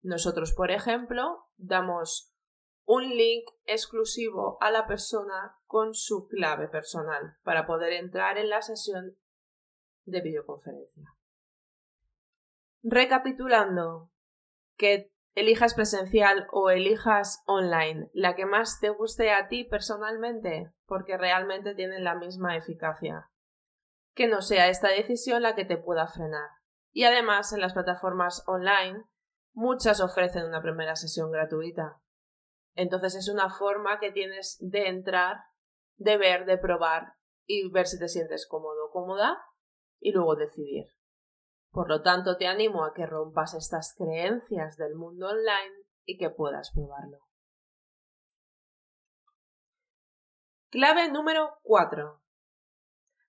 Nosotros, 0.00 0.54
por 0.54 0.70
ejemplo, 0.70 1.44
damos 1.58 2.34
un 2.84 3.10
link 3.10 3.44
exclusivo 3.66 4.56
a 4.62 4.70
la 4.70 4.86
persona 4.86 5.54
con 5.66 5.94
su 5.94 6.26
clave 6.28 6.66
personal 6.66 7.36
para 7.44 7.66
poder 7.66 7.92
entrar 7.92 8.38
en 8.38 8.48
la 8.48 8.62
sesión 8.62 9.16
de 10.04 10.20
videoconferencia. 10.22 11.14
Recapitulando, 12.82 14.10
que 14.76 15.11
elijas 15.34 15.74
presencial 15.74 16.46
o 16.52 16.70
elijas 16.70 17.42
online, 17.46 18.10
la 18.12 18.34
que 18.34 18.46
más 18.46 18.80
te 18.80 18.90
guste 18.90 19.32
a 19.32 19.48
ti 19.48 19.64
personalmente, 19.64 20.72
porque 20.86 21.16
realmente 21.16 21.74
tienen 21.74 22.04
la 22.04 22.14
misma 22.14 22.56
eficacia. 22.56 23.30
Que 24.14 24.28
no 24.28 24.42
sea 24.42 24.68
esta 24.68 24.88
decisión 24.88 25.42
la 25.42 25.54
que 25.54 25.64
te 25.64 25.78
pueda 25.78 26.06
frenar. 26.06 26.48
Y 26.92 27.04
además, 27.04 27.52
en 27.52 27.60
las 27.60 27.72
plataformas 27.72 28.44
online, 28.46 29.04
muchas 29.54 30.00
ofrecen 30.00 30.44
una 30.44 30.60
primera 30.60 30.96
sesión 30.96 31.30
gratuita. 31.30 32.00
Entonces 32.74 33.14
es 33.14 33.28
una 33.28 33.50
forma 33.50 34.00
que 34.00 34.12
tienes 34.12 34.58
de 34.60 34.88
entrar, 34.88 35.38
de 35.96 36.16
ver, 36.16 36.44
de 36.44 36.58
probar 36.58 37.14
y 37.46 37.70
ver 37.70 37.86
si 37.86 37.98
te 37.98 38.08
sientes 38.08 38.46
cómodo 38.46 38.86
o 38.86 38.90
cómoda 38.90 39.38
y 40.00 40.12
luego 40.12 40.36
decidir. 40.36 40.86
Por 41.72 41.88
lo 41.88 42.02
tanto, 42.02 42.36
te 42.36 42.46
animo 42.46 42.84
a 42.84 42.92
que 42.92 43.06
rompas 43.06 43.54
estas 43.54 43.94
creencias 43.96 44.76
del 44.76 44.94
mundo 44.94 45.28
online 45.28 45.86
y 46.04 46.18
que 46.18 46.28
puedas 46.28 46.70
probarlo. 46.70 47.18
Clave 50.68 51.10
número 51.10 51.58
4. 51.62 52.22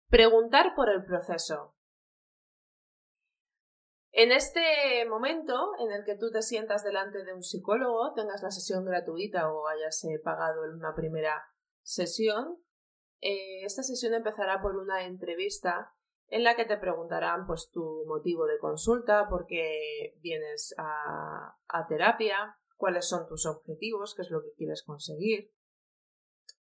Preguntar 0.09 0.75
por 0.75 0.89
el 0.89 1.05
proceso. 1.05 1.73
En 4.11 4.31
este 4.31 5.05
momento 5.09 5.71
en 5.79 5.91
el 5.91 6.03
que 6.03 6.15
tú 6.15 6.29
te 6.29 6.41
sientas 6.41 6.83
delante 6.83 7.23
de 7.23 7.33
un 7.33 7.41
psicólogo, 7.41 8.13
tengas 8.13 8.43
la 8.43 8.51
sesión 8.51 8.85
gratuita 8.85 9.51
o 9.51 9.67
hayas 9.67 10.03
eh, 10.03 10.19
pagado 10.23 10.65
en 10.65 10.75
una 10.75 10.93
primera 10.93 11.43
sesión, 11.81 12.57
eh, 13.21 13.63
esta 13.63 13.83
sesión 13.83 14.13
empezará 14.13 14.61
por 14.61 14.75
una 14.75 15.05
entrevista 15.05 15.93
en 16.33 16.43
la 16.43 16.55
que 16.55 16.65
te 16.65 16.77
preguntarán 16.77 17.45
pues 17.45 17.69
tu 17.71 18.05
motivo 18.07 18.47
de 18.47 18.57
consulta, 18.57 19.29
por 19.29 19.45
qué 19.45 20.15
vienes 20.19 20.73
a, 20.79 21.55
a 21.67 21.87
terapia, 21.87 22.57
cuáles 22.75 23.07
son 23.07 23.27
tus 23.27 23.45
objetivos, 23.45 24.15
qué 24.15 24.23
es 24.23 24.31
lo 24.31 24.41
que 24.41 24.51
quieres 24.57 24.81
conseguir. 24.83 25.51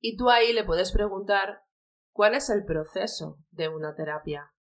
Y 0.00 0.16
tú 0.16 0.28
ahí 0.28 0.52
le 0.52 0.64
puedes 0.64 0.90
preguntar 0.90 1.62
cuál 2.10 2.34
es 2.34 2.50
el 2.50 2.64
proceso 2.64 3.38
de 3.52 3.68
una 3.68 3.94
terapia. 3.94 4.52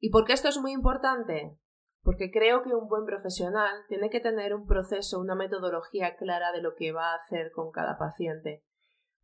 ¿Y 0.00 0.10
por 0.10 0.24
qué 0.24 0.32
esto 0.32 0.48
es 0.48 0.58
muy 0.58 0.72
importante? 0.72 1.56
Porque 2.02 2.32
creo 2.32 2.64
que 2.64 2.74
un 2.74 2.88
buen 2.88 3.06
profesional 3.06 3.84
tiene 3.86 4.10
que 4.10 4.18
tener 4.18 4.52
un 4.52 4.66
proceso, 4.66 5.20
una 5.20 5.36
metodología 5.36 6.16
clara 6.16 6.50
de 6.50 6.60
lo 6.60 6.74
que 6.74 6.90
va 6.90 7.12
a 7.12 7.18
hacer 7.18 7.52
con 7.52 7.70
cada 7.70 7.96
paciente, 7.98 8.64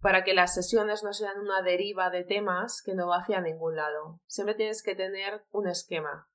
para 0.01 0.25
que 0.25 0.35
las 0.35 0.55
sesiones 0.55 1.03
no 1.03 1.13
sean 1.13 1.39
una 1.41 1.63
deriva 1.63 2.11
de 2.11 2.25
temas 2.25 2.83
que 2.85 2.95
no 2.95 3.09
va 3.09 3.19
hacia 3.19 3.41
ningún 3.41 3.77
lado. 3.77 4.21
Siempre 4.27 4.55
tienes 4.55 4.83
que 4.83 4.95
tener 4.95 5.45
un 5.51 5.69
esquema. 5.69 6.29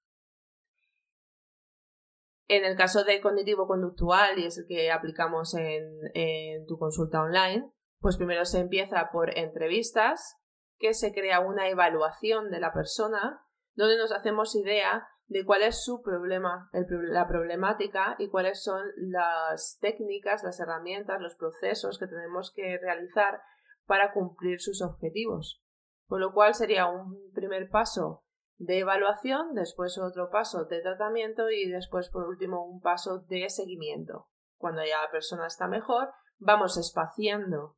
En 2.48 2.66
el 2.66 2.76
caso 2.76 3.04
de 3.04 3.22
cognitivo 3.22 3.68
conductual, 3.68 4.38
y 4.38 4.46
es 4.46 4.58
el 4.58 4.66
que 4.68 4.92
aplicamos 4.92 5.56
en 5.56 6.66
tu 6.68 6.78
consulta 6.78 7.22
online, 7.22 7.72
pues 8.00 8.18
primero 8.18 8.44
se 8.44 8.60
empieza 8.60 9.10
por 9.12 9.38
entrevistas, 9.38 10.38
que 10.78 10.94
se 10.94 11.14
crea 11.14 11.40
una 11.40 11.70
evaluación 11.70 12.52
de 12.52 12.60
la 12.60 12.74
persona 12.74 13.46
donde 13.76 13.98
nos 13.98 14.12
hacemos 14.12 14.56
idea 14.56 15.08
de 15.28 15.46
cuál 15.46 15.64
es 15.64 15.84
su 15.84 16.02
problema, 16.02 16.70
la 16.74 17.28
problemática 17.28 18.18
y 18.20 18.28
cuáles 18.28 18.62
son 18.62 18.82
las 18.98 19.78
técnicas, 19.80 20.44
las 20.44 20.60
herramientas, 20.60 21.22
los 21.22 21.36
procesos 21.36 21.98
que 21.98 22.08
tenemos 22.08 22.52
que 22.54 22.78
realizar 22.78 23.42
para 23.86 24.14
cumplir 24.14 24.60
sus 24.60 24.82
objetivos. 24.82 25.62
Con 26.08 26.20
lo 26.20 26.34
cual 26.34 26.54
sería 26.54 26.88
un 26.88 27.32
primer 27.34 27.70
paso 27.70 28.24
de 28.58 28.80
evaluación, 28.80 29.54
después 29.54 29.98
otro 29.98 30.30
paso 30.30 30.66
de 30.66 30.82
tratamiento 30.82 31.50
y 31.50 31.70
después 31.70 32.10
por 32.10 32.28
último 32.28 32.66
un 32.66 32.82
paso 32.82 33.20
de 33.20 33.50
seguimiento. 33.50 34.28
Cuando 34.58 34.82
ya 34.84 35.02
la 35.02 35.12
persona 35.12 35.48
está 35.48 35.68
mejor, 35.68 36.12
vamos 36.38 36.78
espaciando 36.78 37.78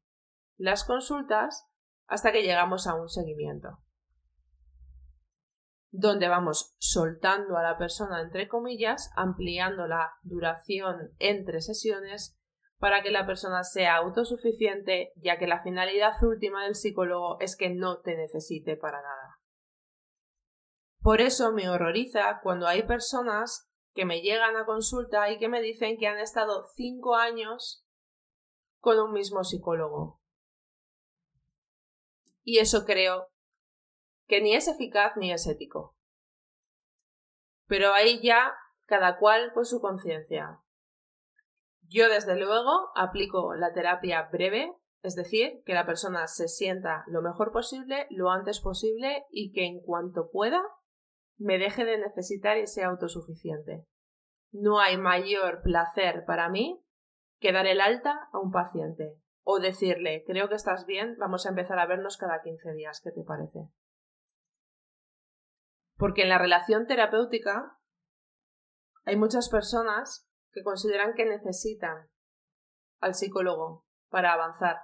las 0.57 0.83
consultas 0.83 1.67
hasta 2.07 2.31
que 2.31 2.43
llegamos 2.43 2.87
a 2.87 2.95
un 2.95 3.09
seguimiento 3.09 3.79
donde 5.97 6.27
vamos 6.27 6.75
soltando 6.77 7.57
a 7.57 7.63
la 7.63 7.77
persona 7.77 8.21
entre 8.21 8.47
comillas, 8.47 9.11
ampliando 9.15 9.87
la 9.87 10.17
duración 10.23 11.13
entre 11.19 11.61
sesiones 11.61 12.37
para 12.77 13.01
que 13.01 13.11
la 13.11 13.25
persona 13.25 13.63
sea 13.63 13.95
autosuficiente, 13.95 15.13
ya 15.15 15.37
que 15.37 15.47
la 15.47 15.63
finalidad 15.63 16.21
última 16.23 16.65
del 16.65 16.75
psicólogo 16.75 17.39
es 17.39 17.55
que 17.55 17.69
no 17.69 18.01
te 18.01 18.15
necesite 18.15 18.75
para 18.75 19.01
nada. 19.01 19.39
Por 21.01 21.21
eso 21.21 21.51
me 21.51 21.69
horroriza 21.69 22.39
cuando 22.41 22.67
hay 22.67 22.83
personas 22.83 23.69
que 23.93 24.05
me 24.05 24.21
llegan 24.21 24.57
a 24.57 24.65
consulta 24.65 25.29
y 25.31 25.37
que 25.37 25.47
me 25.47 25.61
dicen 25.61 25.97
que 25.97 26.07
han 26.07 26.19
estado 26.19 26.65
cinco 26.75 27.15
años 27.15 27.85
con 28.79 28.99
un 28.99 29.13
mismo 29.13 29.43
psicólogo. 29.43 30.19
Y 32.43 32.59
eso 32.59 32.85
creo 32.85 33.29
que 34.27 34.41
ni 34.41 34.55
es 34.55 34.67
eficaz 34.67 35.13
ni 35.15 35.31
es 35.31 35.47
ético. 35.47 35.95
Pero 37.67 37.93
ahí 37.93 38.21
ya 38.21 38.53
cada 38.85 39.17
cual 39.17 39.51
con 39.53 39.65
su 39.65 39.79
conciencia. 39.81 40.59
Yo 41.87 42.09
desde 42.09 42.35
luego 42.35 42.91
aplico 42.95 43.55
la 43.55 43.73
terapia 43.73 44.29
breve, 44.31 44.73
es 45.01 45.15
decir, 45.15 45.61
que 45.65 45.73
la 45.73 45.85
persona 45.85 46.27
se 46.27 46.47
sienta 46.47 47.03
lo 47.07 47.21
mejor 47.21 47.51
posible, 47.51 48.07
lo 48.09 48.31
antes 48.31 48.59
posible 48.59 49.25
y 49.29 49.51
que 49.51 49.65
en 49.65 49.81
cuanto 49.81 50.29
pueda 50.31 50.61
me 51.37 51.57
deje 51.57 51.85
de 51.85 51.97
necesitar 51.97 52.57
y 52.57 52.67
sea 52.67 52.87
autosuficiente. 52.87 53.85
No 54.51 54.79
hay 54.79 54.97
mayor 54.97 55.61
placer 55.61 56.23
para 56.25 56.49
mí 56.49 56.81
que 57.39 57.51
dar 57.51 57.67
el 57.67 57.81
alta 57.81 58.29
a 58.31 58.39
un 58.39 58.51
paciente 58.51 59.19
o 59.43 59.59
decirle 59.59 60.23
creo 60.25 60.49
que 60.49 60.55
estás 60.55 60.85
bien, 60.85 61.17
vamos 61.19 61.45
a 61.45 61.49
empezar 61.49 61.77
a 61.77 61.85
vernos 61.85 62.17
cada 62.17 62.41
15 62.41 62.73
días, 62.73 63.01
¿qué 63.03 63.11
te 63.11 63.23
parece? 63.23 63.69
Porque 65.97 66.23
en 66.23 66.29
la 66.29 66.39
relación 66.39 66.87
terapéutica 66.87 67.77
hay 69.03 69.17
muchas 69.17 69.49
personas 69.49 70.27
que 70.55 70.63
consideran 70.63 71.13
que 71.13 71.25
necesitan 71.25 72.09
al 72.99 73.13
psicólogo 73.13 73.85
para 74.09 74.33
avanzar. 74.33 74.77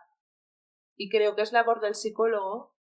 Y 0.95 1.09
creo 1.09 1.35
que 1.35 1.41
es 1.41 1.53
labor 1.53 1.79
del 1.79 1.95
psicólogo 1.95 2.75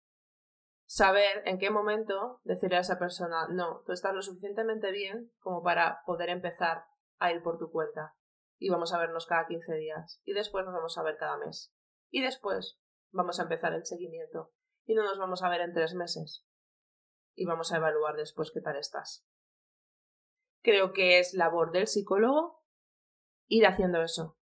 saber 0.85 1.43
en 1.45 1.59
qué 1.59 1.69
momento 1.69 2.39
decirle 2.45 2.77
a 2.77 2.79
esa 2.79 2.97
persona, 2.97 3.47
no, 3.49 3.83
tú 3.85 3.91
estás 3.91 4.15
lo 4.15 4.21
suficientemente 4.21 4.91
bien 4.91 5.33
como 5.39 5.61
para 5.61 6.01
poder 6.05 6.29
empezar 6.29 6.85
a 7.19 7.31
ir 7.33 7.43
por 7.43 7.59
tu 7.59 7.69
cuenta. 7.69 8.15
Y 8.57 8.69
vamos 8.69 8.93
a 8.93 8.97
vernos 8.97 9.27
cada 9.27 9.45
15 9.45 9.75
días. 9.75 10.21
Y 10.23 10.33
después 10.33 10.65
nos 10.65 10.73
vamos 10.73 10.97
a 10.97 11.03
ver 11.03 11.17
cada 11.17 11.37
mes. 11.37 11.75
Y 12.09 12.21
después 12.21 12.79
vamos 13.11 13.39
a 13.39 13.43
empezar 13.43 13.73
el 13.73 13.85
seguimiento. 13.85 14.53
Y 14.85 14.95
no 14.95 15.03
nos 15.03 15.19
vamos 15.19 15.43
a 15.43 15.49
ver 15.49 15.61
en 15.61 15.73
tres 15.73 15.93
meses 15.93 16.47
y 17.35 17.45
vamos 17.45 17.71
a 17.71 17.77
evaluar 17.77 18.15
después 18.15 18.51
qué 18.51 18.61
tal 18.61 18.77
estás. 18.77 19.25
Creo 20.63 20.91
que 20.91 21.19
es 21.19 21.33
labor 21.33 21.71
del 21.71 21.87
psicólogo 21.87 22.56
ir 23.47 23.65
haciendo 23.65 24.01
eso. 24.01 24.37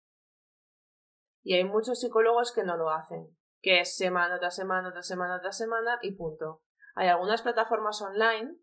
Y 1.44 1.56
hay 1.56 1.64
muchos 1.64 2.00
psicólogos 2.00 2.52
que 2.54 2.64
no 2.64 2.78
lo 2.78 2.90
hacen, 2.90 3.36
que 3.62 3.80
es 3.80 3.96
semana 3.96 4.40
tras 4.40 4.56
semana 4.56 4.92
tras 4.92 5.08
semana 5.08 5.42
tras 5.42 5.58
semana 5.58 6.00
y 6.02 6.16
punto. 6.16 6.62
Hay 6.96 7.08
algunas 7.08 7.42
plataformas 7.42 8.02
online 8.02 8.58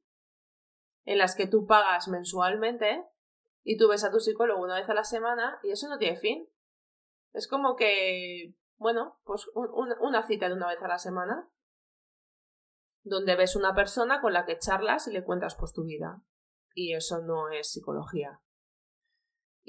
en 1.05 1.19
las 1.19 1.35
que 1.35 1.47
tú 1.47 1.67
pagas 1.67 2.09
mensualmente 2.09 3.05
y 3.65 3.77
tú 3.77 3.89
ves 3.89 4.05
a 4.05 4.11
tu 4.11 4.21
psicólogo 4.21 4.63
una 4.63 4.77
vez 4.77 4.89
a 4.89 4.95
la 4.95 5.05
semana 5.05 5.59
y 5.63 5.71
eso 5.71 5.89
no 5.89 5.99
tiene 5.99 6.17
fin. 6.17 6.49
Es 7.33 7.49
como 7.49 7.77
que, 7.77 8.55
bueno, 8.77 9.19
pues 9.25 9.47
una 9.55 10.27
cita 10.27 10.49
de 10.49 10.55
una 10.55 10.69
vez 10.69 10.83
a 10.83 10.89
la 10.89 10.99
semana 10.99 11.51
donde 13.03 13.37
ves 13.37 13.57
una 13.57 13.75
persona 13.75 14.21
con 14.21 14.33
la 14.33 14.45
que 14.45 14.59
charlas 14.59 15.09
y 15.09 15.13
le 15.13 15.25
cuentas 15.25 15.57
pues 15.59 15.73
tu 15.73 15.85
vida. 15.85 16.23
Y 16.75 16.95
eso 16.95 17.21
no 17.23 17.49
es 17.49 17.73
psicología. 17.73 18.41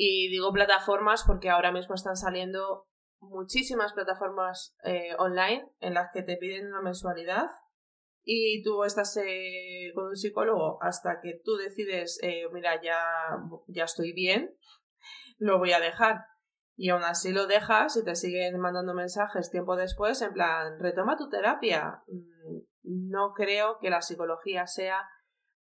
Y 0.01 0.29
digo 0.29 0.53
plataformas 0.53 1.25
porque 1.27 1.49
ahora 1.49 1.73
mismo 1.73 1.93
están 1.93 2.15
saliendo 2.15 2.87
muchísimas 3.19 3.91
plataformas 3.91 4.73
eh, 4.85 5.13
online 5.17 5.69
en 5.81 5.93
las 5.93 6.09
que 6.13 6.23
te 6.23 6.37
piden 6.37 6.67
una 6.67 6.81
mensualidad 6.81 7.49
y 8.23 8.63
tú 8.63 8.85
estás 8.85 9.17
eh, 9.17 9.91
con 9.93 10.05
un 10.05 10.15
psicólogo 10.15 10.81
hasta 10.81 11.19
que 11.21 11.41
tú 11.43 11.57
decides, 11.57 12.17
eh, 12.23 12.45
mira, 12.53 12.81
ya, 12.81 13.03
ya 13.67 13.83
estoy 13.83 14.13
bien, 14.13 14.55
lo 15.37 15.59
voy 15.59 15.73
a 15.73 15.81
dejar. 15.81 16.23
Y 16.77 16.91
aún 16.91 17.03
así 17.03 17.33
lo 17.33 17.45
dejas 17.45 17.97
y 17.97 18.05
te 18.05 18.15
siguen 18.15 18.57
mandando 18.57 18.93
mensajes 18.93 19.51
tiempo 19.51 19.75
después 19.75 20.21
en 20.21 20.31
plan, 20.31 20.79
retoma 20.79 21.17
tu 21.17 21.27
terapia. 21.27 22.03
Mm, 22.07 22.59
no 22.83 23.33
creo 23.33 23.79
que 23.81 23.89
la 23.89 24.01
psicología 24.01 24.65
sea 24.65 25.09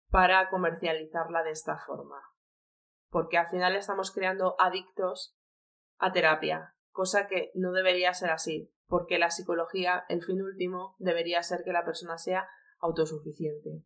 para 0.09 0.49
comercializarla 0.49 1.43
de 1.43 1.51
esta 1.51 1.75
forma. 1.75 2.21
Porque 3.09 3.37
al 3.37 3.47
final 3.47 3.75
estamos 3.75 4.11
creando 4.11 4.55
adictos 4.59 5.35
a 5.97 6.11
terapia, 6.11 6.75
cosa 6.91 7.27
que 7.27 7.51
no 7.55 7.71
debería 7.71 8.13
ser 8.13 8.29
así, 8.29 8.71
porque 8.87 9.19
la 9.19 9.29
psicología, 9.29 10.05
el 10.09 10.23
fin 10.23 10.41
último, 10.41 10.95
debería 10.99 11.43
ser 11.43 11.63
que 11.63 11.73
la 11.73 11.85
persona 11.85 12.17
sea 12.17 12.47
autosuficiente. 12.79 13.83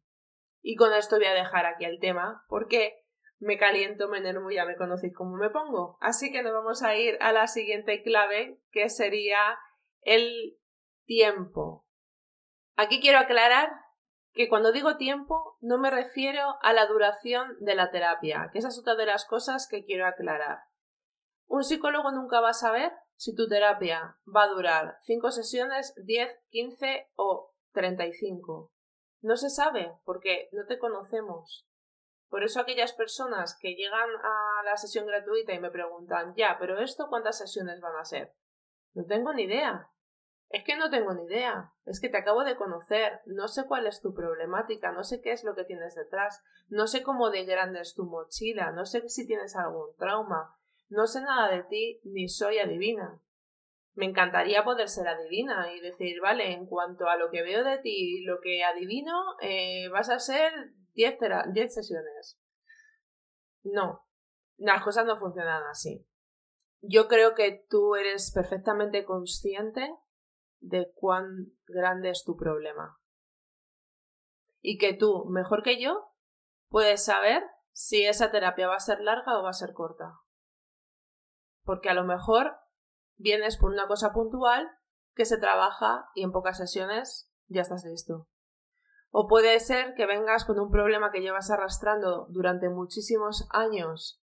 Y 0.62 0.76
con 0.76 0.94
esto 0.94 1.18
voy 1.18 1.26
a 1.26 1.34
dejar 1.34 1.66
aquí 1.66 1.86
el 1.86 2.00
tema, 2.00 2.46
porque 2.48 3.04
me 3.40 3.58
caliento, 3.58 4.08
me 4.08 4.20
enervo, 4.20 4.50
ya 4.52 4.66
me 4.66 4.78
conocéis 4.78 5.14
cómo 5.14 5.36
me 5.36 5.50
pongo. 5.50 5.98
Así 6.00 6.32
que 6.32 6.44
nos 6.44 6.54
vamos 6.54 6.82
a 6.84 6.96
ir 6.96 7.18
a 7.20 7.34
la 7.34 7.48
siguiente 7.48 8.02
clave, 8.02 8.62
que 8.72 8.90
sería 8.90 9.58
el 10.02 10.58
tiempo. 11.06 11.86
Aquí 12.76 13.02
quiero 13.02 13.20
aclarar 13.20 13.70
que 14.34 14.50
cuando 14.50 14.72
digo 14.72 14.98
tiempo 14.98 15.58
no 15.62 15.78
me 15.78 15.92
refiero 15.92 16.56
a 16.62 16.74
la 16.74 16.88
duración 16.88 17.56
de 17.60 17.76
la 17.76 17.92
terapia, 17.92 18.50
que 18.52 18.60
esa 18.60 18.70
es 18.70 18.80
otra 18.80 18.96
de 18.96 19.06
las 19.06 19.26
cosas 19.26 19.68
que 19.70 19.86
quiero 19.86 20.06
aclarar. 20.06 20.60
Un 21.48 21.64
psicólogo 21.64 22.12
nunca 22.12 22.42
va 22.42 22.50
a 22.50 22.54
saber 22.54 22.92
si 23.16 23.36
tu 23.36 23.48
terapia 23.48 24.18
va 24.26 24.44
a 24.44 24.48
durar 24.48 24.98
5 25.04 25.32
sesiones, 25.32 25.94
10, 26.04 26.30
15 26.50 27.12
o 27.16 27.54
35. 27.74 28.72
No 29.22 29.38
se 29.38 29.50
sabe 29.50 29.94
porque 30.04 30.50
no 30.52 30.66
te 30.66 30.80
conocemos. 30.80 31.68
Por 32.28 32.44
eso 32.44 32.60
aquellas 32.60 32.94
personas 32.94 33.56
que 33.62 33.76
llegan 33.76 34.10
a 34.24 34.64
la 34.66 34.76
sesión 34.78 35.06
gratuita 35.06 35.54
y 35.54 35.60
me 35.60 35.70
preguntan, 35.70 36.34
ya, 36.36 36.58
pero 36.60 36.82
esto 36.82 37.08
cuántas 37.08 37.38
sesiones 37.38 37.80
van 37.80 37.96
a 37.96 38.06
ser? 38.06 38.34
No 38.94 39.06
tengo 39.06 39.34
ni 39.34 39.44
idea. 39.44 39.88
Es 40.54 40.64
que 40.64 40.78
no 40.78 40.92
tengo 40.92 41.16
ni 41.16 41.24
idea. 41.24 41.74
Es 41.84 42.00
que 42.00 42.10
te 42.10 42.18
acabo 42.18 42.44
de 42.44 42.56
conocer. 42.56 43.22
No 43.26 43.48
sé 43.48 43.66
cuál 43.66 43.88
es 43.88 44.02
tu 44.02 44.14
problemática. 44.14 44.92
No 44.92 45.04
sé 45.04 45.20
qué 45.20 45.32
es 45.32 45.44
lo 45.44 45.56
que 45.56 45.64
tienes 45.64 45.96
detrás. 45.96 46.44
No 46.68 46.86
sé 46.86 47.02
cómo 47.02 47.32
de 47.32 47.44
grande 47.44 47.82
es 47.82 47.96
tu 47.96 48.06
mochila. 48.06 48.72
No 48.72 48.86
sé 48.86 49.10
si 49.10 49.26
tienes 49.26 49.56
algún 49.56 49.96
trauma. 49.98 50.56
No 50.90 51.08
sé 51.08 51.22
nada 51.22 51.50
de 51.50 51.64
ti 51.64 52.02
ni 52.04 52.30
soy 52.30 52.60
adivina. 52.60 53.20
Me 53.96 54.06
encantaría 54.06 54.64
poder 54.64 54.90
ser 54.90 55.08
adivina 55.08 55.74
y 55.74 55.80
decir, 55.80 56.22
vale, 56.22 56.52
en 56.52 56.68
cuanto 56.68 57.08
a 57.08 57.18
lo 57.18 57.32
que 57.32 57.42
veo 57.42 57.64
de 57.64 57.80
ti 57.80 58.20
y 58.20 58.24
lo 58.24 58.40
que 58.40 58.64
adivino, 58.64 59.24
eh, 59.42 59.90
vas 59.90 60.12
a 60.12 60.20
ser 60.20 60.54
10 60.94 61.18
sesiones. 61.74 62.40
No, 63.64 64.06
las 64.58 64.84
cosas 64.84 65.08
no 65.08 65.18
funcionan 65.18 65.64
así. 65.64 66.06
Yo 66.82 67.08
creo 67.08 67.34
que 67.34 67.66
tú 67.70 67.96
eres 67.96 68.32
perfectamente 68.32 69.04
consciente 69.04 69.90
de 70.64 70.92
cuán 70.96 71.54
grande 71.68 72.10
es 72.10 72.24
tu 72.24 72.36
problema. 72.36 72.98
Y 74.62 74.78
que 74.78 74.94
tú, 74.94 75.26
mejor 75.26 75.62
que 75.62 75.82
yo, 75.82 76.10
puedes 76.70 77.04
saber 77.04 77.44
si 77.74 78.06
esa 78.06 78.32
terapia 78.32 78.68
va 78.68 78.76
a 78.76 78.80
ser 78.80 79.02
larga 79.02 79.38
o 79.38 79.44
va 79.44 79.50
a 79.50 79.54
ser 79.54 79.74
corta. 79.74 80.20
Porque 81.64 81.90
a 81.90 81.94
lo 81.94 82.06
mejor 82.06 82.56
vienes 83.18 83.58
por 83.58 83.72
una 83.72 83.88
cosa 83.88 84.14
puntual 84.14 84.70
que 85.16 85.26
se 85.26 85.38
trabaja 85.38 86.10
y 86.16 86.24
en 86.24 86.32
pocas 86.32 86.58
sesiones 86.58 87.30
ya 87.48 87.62
estás 87.62 87.84
listo. 87.84 88.30
O 89.12 89.28
puede 89.28 89.60
ser 89.60 89.94
que 89.96 90.06
vengas 90.06 90.46
con 90.46 90.60
un 90.60 90.72
problema 90.72 91.12
que 91.12 91.22
llevas 91.22 91.52
arrastrando 91.52 92.28
durante 92.30 92.70
muchísimos 92.70 93.48
años 93.52 94.24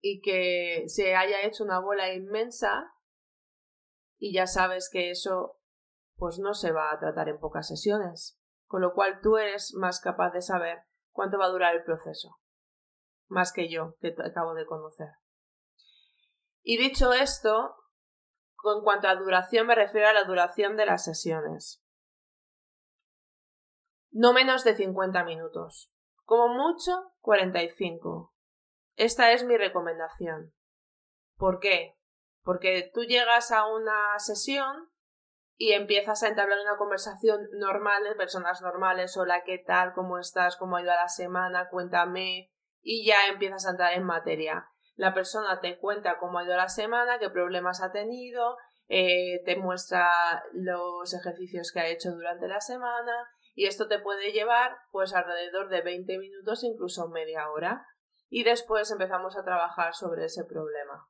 y 0.00 0.20
que 0.20 0.84
se 0.88 1.14
haya 1.14 1.42
hecho 1.42 1.64
una 1.64 1.78
bola 1.78 2.12
inmensa 2.12 2.92
y 4.22 4.32
ya 4.32 4.46
sabes 4.46 4.88
que 4.88 5.10
eso 5.10 5.58
pues 6.14 6.38
no 6.38 6.54
se 6.54 6.70
va 6.70 6.92
a 6.92 6.98
tratar 7.00 7.28
en 7.28 7.40
pocas 7.40 7.66
sesiones, 7.66 8.40
con 8.66 8.80
lo 8.80 8.94
cual 8.94 9.18
tú 9.20 9.36
eres 9.36 9.74
más 9.74 10.00
capaz 10.00 10.30
de 10.30 10.42
saber 10.42 10.84
cuánto 11.10 11.38
va 11.38 11.46
a 11.46 11.50
durar 11.50 11.74
el 11.74 11.82
proceso, 11.82 12.38
más 13.26 13.52
que 13.52 13.68
yo, 13.68 13.96
que 14.00 14.12
te 14.12 14.24
acabo 14.24 14.54
de 14.54 14.64
conocer. 14.64 15.08
Y 16.62 16.78
dicho 16.78 17.12
esto, 17.12 17.74
en 18.62 18.84
cuanto 18.84 19.08
a 19.08 19.16
duración 19.16 19.66
me 19.66 19.74
refiero 19.74 20.06
a 20.06 20.12
la 20.12 20.22
duración 20.22 20.76
de 20.76 20.86
las 20.86 21.04
sesiones. 21.04 21.84
No 24.12 24.32
menos 24.32 24.62
de 24.62 24.76
50 24.76 25.24
minutos. 25.24 25.92
Como 26.22 26.46
mucho, 26.46 27.12
45. 27.22 28.32
Esta 28.94 29.32
es 29.32 29.44
mi 29.44 29.56
recomendación. 29.56 30.54
¿Por 31.36 31.58
qué? 31.58 31.96
Porque 32.42 32.90
tú 32.92 33.02
llegas 33.04 33.52
a 33.52 33.66
una 33.66 34.18
sesión 34.18 34.90
y 35.56 35.72
empiezas 35.72 36.22
a 36.22 36.28
entablar 36.28 36.58
una 36.60 36.76
conversación 36.76 37.40
normal 37.52 38.02
de 38.04 38.14
personas 38.14 38.60
normales, 38.62 39.16
hola, 39.16 39.44
¿qué 39.44 39.58
tal? 39.58 39.92
¿Cómo 39.92 40.18
estás? 40.18 40.56
¿Cómo 40.56 40.76
ha 40.76 40.82
ido 40.82 40.90
la 40.90 41.08
semana? 41.08 41.68
Cuéntame. 41.70 42.50
Y 42.80 43.06
ya 43.06 43.28
empiezas 43.28 43.66
a 43.66 43.70
entrar 43.70 43.92
en 43.92 44.04
materia. 44.04 44.66
La 44.96 45.14
persona 45.14 45.60
te 45.60 45.78
cuenta 45.78 46.18
cómo 46.18 46.38
ha 46.38 46.44
ido 46.44 46.56
la 46.56 46.68
semana, 46.68 47.18
qué 47.18 47.30
problemas 47.30 47.80
ha 47.82 47.92
tenido, 47.92 48.56
eh, 48.88 49.42
te 49.44 49.56
muestra 49.56 50.10
los 50.52 51.14
ejercicios 51.14 51.70
que 51.72 51.80
ha 51.80 51.86
hecho 51.86 52.10
durante 52.10 52.48
la 52.48 52.60
semana 52.60 53.12
y 53.54 53.66
esto 53.66 53.88
te 53.88 53.98
puede 53.98 54.32
llevar 54.32 54.76
pues 54.90 55.14
alrededor 55.14 55.68
de 55.68 55.82
20 55.82 56.18
minutos, 56.18 56.64
incluso 56.64 57.08
media 57.08 57.48
hora. 57.50 57.86
Y 58.28 58.44
después 58.44 58.90
empezamos 58.90 59.36
a 59.36 59.44
trabajar 59.44 59.94
sobre 59.94 60.24
ese 60.24 60.44
problema. 60.44 61.06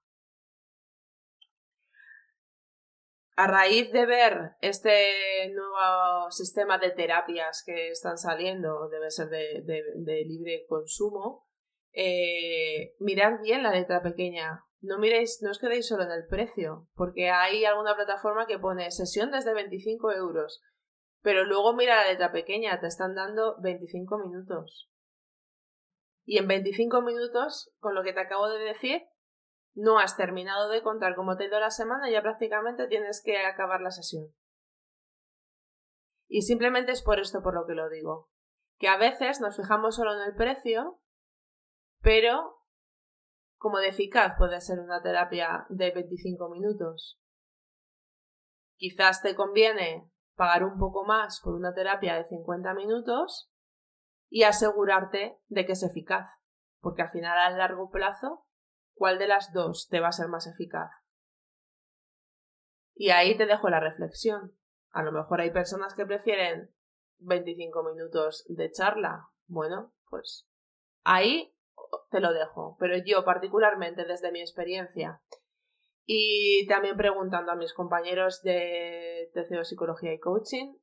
A 3.35 3.47
raíz 3.47 3.91
de 3.93 4.07
ver 4.07 4.53
este 4.61 5.51
nuevo 5.55 6.31
sistema 6.31 6.79
de 6.79 6.91
terapias 6.91 7.63
que 7.65 7.89
están 7.89 8.19
saliendo, 8.19 8.89
debe 8.89 9.11
ser 9.11 9.29
de 9.29 10.25
libre 10.27 10.67
consumo, 10.69 11.47
eh, 11.93 12.95
mirad 12.99 13.41
bien 13.43 13.63
la 13.63 13.73
letra 13.73 14.03
pequeña. 14.03 14.65
No 14.81 14.99
miréis, 14.99 15.41
no 15.43 15.51
os 15.51 15.59
quedéis 15.59 15.87
solo 15.87 16.05
en 16.05 16.11
el 16.11 16.27
precio, 16.27 16.89
porque 16.95 17.31
hay 17.31 17.65
alguna 17.65 17.95
plataforma 17.95 18.47
que 18.47 18.59
pone 18.59 18.91
sesión 18.91 19.31
desde 19.31 19.55
25 19.55 20.13
euros, 20.13 20.61
pero 21.21 21.45
luego 21.45 21.75
mira 21.75 22.03
la 22.03 22.11
letra 22.11 22.33
pequeña, 22.33 22.81
te 22.81 22.89
están 22.89 23.15
dando 23.15 23.61
25 23.61 24.19
minutos. 24.19 24.91
Y 26.25 26.39
en 26.39 26.49
25 26.49 27.03
minutos, 27.03 27.73
con 27.79 27.95
lo 27.95 28.03
que 28.03 28.13
te 28.13 28.21
acabo 28.21 28.49
de 28.49 28.65
decir, 28.65 29.03
no 29.75 29.99
has 29.99 30.17
terminado 30.17 30.69
de 30.69 30.83
contar 30.83 31.15
cómo 31.15 31.37
te 31.37 31.45
ha 31.45 31.47
ido 31.47 31.61
la 31.61 31.71
semana, 31.71 32.11
ya 32.11 32.23
prácticamente 32.23 32.87
tienes 32.89 33.23
que 33.25 33.39
acabar 33.45 33.81
la 33.81 33.91
sesión. 33.91 34.35
Y 36.29 36.43
simplemente 36.43 36.93
es 36.93 37.03
por 37.03 37.21
esto 37.21 37.43
por 37.43 37.55
lo 37.55 37.67
que 37.67 37.75
lo 37.75 37.89
digo. 37.89 38.31
Que 38.79 38.89
a 38.89 38.97
veces 38.97 39.41
nos 39.41 39.57
fijamos 39.57 39.97
solo 39.97 40.15
en 40.15 40.29
el 40.29 40.35
precio 40.35 41.03
pero 42.03 42.59
como 43.57 43.79
de 43.79 43.89
eficaz 43.89 44.35
puede 44.37 44.61
ser 44.61 44.81
una 44.81 45.01
terapia 45.03 45.67
de 45.69 45.93
25 45.93 46.49
minutos. 46.51 47.21
Quizás 48.77 49.23
te 49.23 49.37
conviene 49.37 50.11
pagar 50.35 50.65
un 50.65 50.79
poco 50.79 51.05
más 51.05 51.41
por 51.43 51.55
una 51.55 51.73
terapia 51.73 52.17
de 52.17 52.29
50 52.29 52.75
minutos 52.75 53.53
y 54.29 54.43
asegurarte 54.43 55.39
de 55.47 55.65
que 55.65 55.73
es 55.73 55.83
eficaz, 55.85 56.29
porque 56.81 57.03
al 57.03 57.11
final 57.11 57.39
a 57.39 57.51
largo 57.51 57.91
plazo, 57.91 58.45
¿cuál 59.03 59.19
de 59.19 59.27
las 59.27 59.53
dos 59.53 59.89
te 59.89 59.99
va 59.99 60.07
a 60.07 60.13
ser 60.13 60.29
más 60.29 60.47
eficaz? 60.47 60.89
Y 62.95 63.11
ahí 63.11 63.37
te 63.37 63.47
dejo 63.47 63.69
la 63.69 63.81
reflexión. 63.81 64.57
A 64.93 65.03
lo 65.03 65.11
mejor 65.11 65.41
hay 65.41 65.51
personas 65.51 65.95
que 65.95 66.07
prefieren 66.07 66.73
25 67.19 67.83
minutos 67.83 68.45
de 68.47 68.71
charla. 68.71 69.27
Bueno, 69.49 69.93
pues 70.09 70.49
ahí 71.03 71.53
te 72.13 72.21
lo 72.21 72.33
dejo, 72.33 72.77
pero 72.79 72.97
yo 73.05 73.25
particularmente 73.25 74.05
desde 74.05 74.31
mi 74.31 74.41
experiencia 74.41 75.21
y 76.07 76.65
también 76.69 76.97
preguntando 76.97 77.51
a 77.51 77.57
mis 77.57 77.75
compañeros 77.75 78.41
de 78.43 79.33
TCO 79.35 79.65
Psicología 79.65 80.13
y 80.13 80.21
Coaching, 80.21 80.77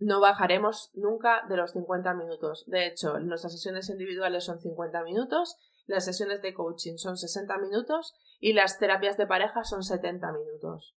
no 0.00 0.18
bajaremos 0.18 0.90
nunca 0.94 1.46
de 1.48 1.58
los 1.58 1.70
50 1.74 2.12
minutos. 2.14 2.64
De 2.66 2.88
hecho, 2.88 3.20
nuestras 3.20 3.52
sesiones 3.52 3.88
individuales 3.88 4.42
son 4.42 4.58
50 4.58 5.04
minutos, 5.04 5.56
las 5.86 6.04
sesiones 6.04 6.42
de 6.42 6.54
coaching 6.54 6.96
son 6.96 7.16
60 7.16 7.58
minutos 7.58 8.14
y 8.38 8.52
las 8.52 8.78
terapias 8.78 9.16
de 9.16 9.26
pareja 9.26 9.64
son 9.64 9.82
70 9.82 10.32
minutos. 10.32 10.96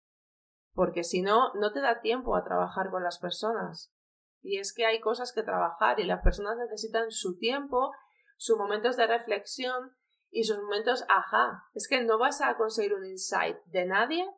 Porque 0.73 1.05
si 1.05 1.23
no, 1.23 1.53
no 1.55 1.73
te 1.73 1.81
da 1.81 2.01
tiempo 2.01 2.37
a 2.37 2.44
trabajar 2.44 2.90
con 2.90 3.03
las 3.03 3.18
personas. 3.18 3.92
Y 4.42 4.59
es 4.59 4.75
que 4.75 4.85
hay 4.85 5.01
cosas 5.01 5.33
que 5.33 5.42
trabajar 5.42 6.01
y 6.01 6.05
las 6.05 6.23
personas 6.23 6.59
necesitan 6.59 7.11
su 7.11 7.38
tiempo 7.38 7.92
sus 8.37 8.59
momentos 8.59 8.97
de 8.97 9.07
reflexión 9.07 9.97
y 10.31 10.44
sus 10.44 10.59
momentos 10.59 11.05
ajá. 11.09 11.64
Es 11.75 11.88
que 11.88 12.03
no 12.03 12.18
vas 12.18 12.42
a 12.42 12.57
conseguir 12.57 12.94
un 12.94 13.07
insight 13.07 13.57
de 13.66 13.87
nadie 13.87 14.29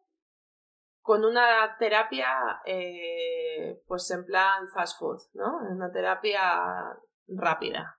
con 1.00 1.24
una 1.24 1.76
terapia 1.78 2.60
eh, 2.66 3.82
pues 3.86 4.10
en 4.10 4.24
plan 4.24 4.68
fast 4.68 4.98
food, 4.98 5.20
¿no? 5.34 5.58
Una 5.70 5.90
terapia 5.90 6.98
rápida. 7.28 7.98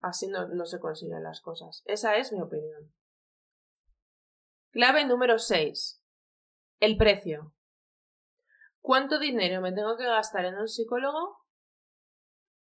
Así 0.00 0.28
no, 0.28 0.64
se 0.64 0.78
consiguen 0.78 1.22
las 1.22 1.40
cosas. 1.40 1.82
Esa 1.86 2.16
es 2.16 2.32
mi 2.32 2.40
opinión. 2.40 2.92
Clave 4.70 5.04
número 5.04 5.38
6. 5.38 6.02
El 6.80 6.96
precio. 6.96 7.54
¿Cuánto 8.80 9.18
dinero 9.18 9.60
me 9.60 9.72
tengo 9.72 9.96
que 9.96 10.04
gastar 10.04 10.44
en 10.44 10.56
un 10.56 10.68
psicólogo 10.68 11.44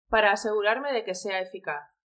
para 0.09 0.33
asegurarme 0.33 0.93
de 0.93 1.05
que 1.05 1.14
sea 1.14 1.41
eficaz? 1.41 1.99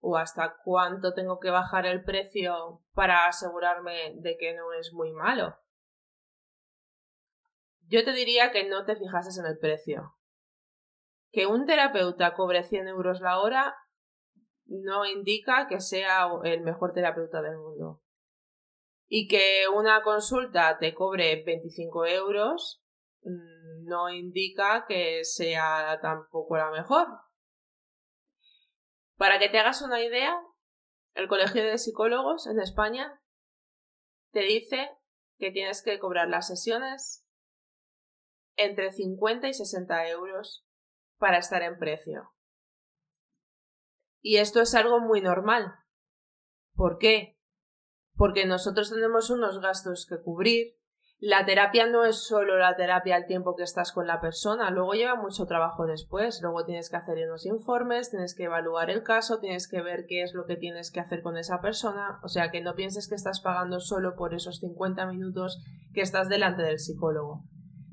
o 0.00 0.16
hasta 0.16 0.56
cuánto 0.64 1.12
tengo 1.12 1.40
que 1.40 1.50
bajar 1.50 1.86
el 1.86 2.04
precio 2.04 2.82
para 2.94 3.26
asegurarme 3.26 4.14
de 4.16 4.36
que 4.36 4.54
no 4.54 4.72
es 4.72 4.92
muy 4.92 5.12
malo. 5.12 5.58
Yo 7.88 8.04
te 8.04 8.12
diría 8.12 8.50
que 8.50 8.68
no 8.68 8.84
te 8.84 8.96
fijases 8.96 9.38
en 9.38 9.46
el 9.46 9.58
precio. 9.58 10.17
Que 11.30 11.46
un 11.46 11.66
terapeuta 11.66 12.34
cobre 12.34 12.64
100 12.64 12.88
euros 12.88 13.20
la 13.20 13.38
hora, 13.40 13.76
no 14.66 15.06
indica 15.06 15.66
que 15.68 15.80
sea 15.80 16.28
el 16.44 16.62
mejor 16.62 16.92
terapeuta 16.92 17.42
del 17.42 17.56
mundo. 17.56 18.02
Y 19.06 19.26
que 19.26 19.64
una 19.74 20.02
consulta 20.02 20.78
te 20.78 20.94
cobre 20.94 21.42
25 21.44 22.06
euros 22.06 22.82
mm, 23.22 23.86
no 23.86 24.10
indica 24.10 24.84
que 24.86 25.24
sea 25.24 25.98
tampoco 26.02 26.56
la 26.58 26.70
mejor. 26.70 27.08
Para 29.16 29.38
que 29.38 29.48
te 29.48 29.58
hagas 29.58 29.82
una 29.82 30.02
idea, 30.02 30.38
el 31.14 31.26
Colegio 31.26 31.64
de 31.64 31.78
Psicólogos 31.78 32.46
en 32.46 32.60
España 32.60 33.20
te 34.30 34.40
dice 34.40 34.90
que 35.38 35.50
tienes 35.50 35.82
que 35.82 35.98
cobrar 35.98 36.28
las 36.28 36.46
sesiones 36.46 37.24
entre 38.56 38.92
50 38.92 39.48
y 39.48 39.54
60 39.54 40.08
euros 40.08 40.67
para 41.18 41.38
estar 41.38 41.62
en 41.62 41.78
precio. 41.78 42.30
Y 44.20 44.36
esto 44.36 44.60
es 44.60 44.74
algo 44.74 45.00
muy 45.00 45.20
normal. 45.20 45.74
¿Por 46.74 46.98
qué? 46.98 47.38
Porque 48.14 48.46
nosotros 48.46 48.90
tenemos 48.90 49.30
unos 49.30 49.60
gastos 49.60 50.06
que 50.08 50.20
cubrir. 50.20 50.78
La 51.20 51.44
terapia 51.44 51.86
no 51.86 52.04
es 52.04 52.28
solo 52.28 52.58
la 52.58 52.76
terapia 52.76 53.16
al 53.16 53.26
tiempo 53.26 53.56
que 53.56 53.64
estás 53.64 53.90
con 53.90 54.06
la 54.06 54.20
persona, 54.20 54.70
luego 54.70 54.92
lleva 54.92 55.16
mucho 55.16 55.46
trabajo 55.46 55.84
después, 55.84 56.38
luego 56.42 56.64
tienes 56.64 56.88
que 56.90 56.96
hacer 56.96 57.18
unos 57.26 57.44
informes, 57.44 58.10
tienes 58.10 58.36
que 58.36 58.44
evaluar 58.44 58.88
el 58.88 59.02
caso, 59.02 59.40
tienes 59.40 59.66
que 59.66 59.82
ver 59.82 60.06
qué 60.06 60.22
es 60.22 60.32
lo 60.32 60.46
que 60.46 60.54
tienes 60.54 60.92
que 60.92 61.00
hacer 61.00 61.22
con 61.22 61.36
esa 61.36 61.60
persona, 61.60 62.20
o 62.22 62.28
sea 62.28 62.52
que 62.52 62.60
no 62.60 62.76
pienses 62.76 63.08
que 63.08 63.16
estás 63.16 63.40
pagando 63.40 63.80
solo 63.80 64.14
por 64.14 64.32
esos 64.32 64.60
50 64.60 65.06
minutos 65.06 65.60
que 65.92 66.02
estás 66.02 66.28
delante 66.28 66.62
del 66.62 66.78
psicólogo. 66.78 67.42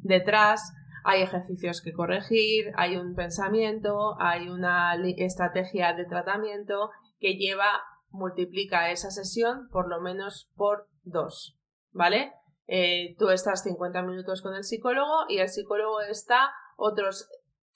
Detrás 0.03 0.71
hay 1.07 1.21
ejercicios 1.21 1.81
que 1.83 1.93
corregir, 1.93 2.73
hay 2.75 2.97
un 2.97 3.13
pensamiento, 3.13 4.15
hay 4.19 4.49
una 4.49 4.95
estrategia 5.17 5.93
de 5.93 6.05
tratamiento 6.05 6.89
que 7.19 7.35
lleva, 7.35 7.83
multiplica 8.09 8.89
esa 8.89 9.11
sesión 9.11 9.69
por 9.69 9.87
lo 9.87 10.01
menos 10.01 10.49
por 10.55 10.87
dos, 11.03 11.59
¿vale? 11.91 12.33
Eh, 12.65 13.15
tú 13.19 13.29
estás 13.29 13.61
50 13.61 14.01
minutos 14.01 14.41
con 14.41 14.55
el 14.55 14.63
psicólogo 14.63 15.25
y 15.29 15.37
el 15.37 15.49
psicólogo 15.49 16.01
está 16.01 16.51
otros 16.75 17.29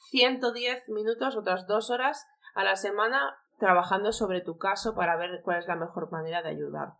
110 0.09 0.89
minutos, 0.89 1.37
otras 1.37 1.67
dos 1.67 1.91
horas 1.91 2.25
a 2.55 2.63
la 2.63 2.75
semana 2.77 3.37
trabajando 3.59 4.11
sobre 4.11 4.41
tu 4.41 4.57
caso 4.57 4.95
para 4.95 5.17
ver 5.17 5.41
cuál 5.43 5.59
es 5.59 5.67
la 5.67 5.75
mejor 5.75 6.11
manera 6.11 6.41
de 6.41 6.49
ayudarte. 6.49 6.97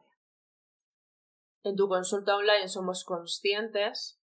En 1.63 1.75
tu 1.75 1.87
consulta 1.87 2.35
online 2.35 2.67
somos 2.67 3.03
conscientes 3.03 4.18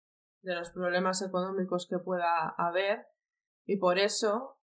de 0.45 0.55
los 0.55 0.71
problemas 0.71 1.23
económicos 1.23 1.87
que 1.89 1.99
pueda 1.99 2.55
haber 2.59 3.07
y 3.67 3.79
por 3.79 3.99
eso 3.99 4.59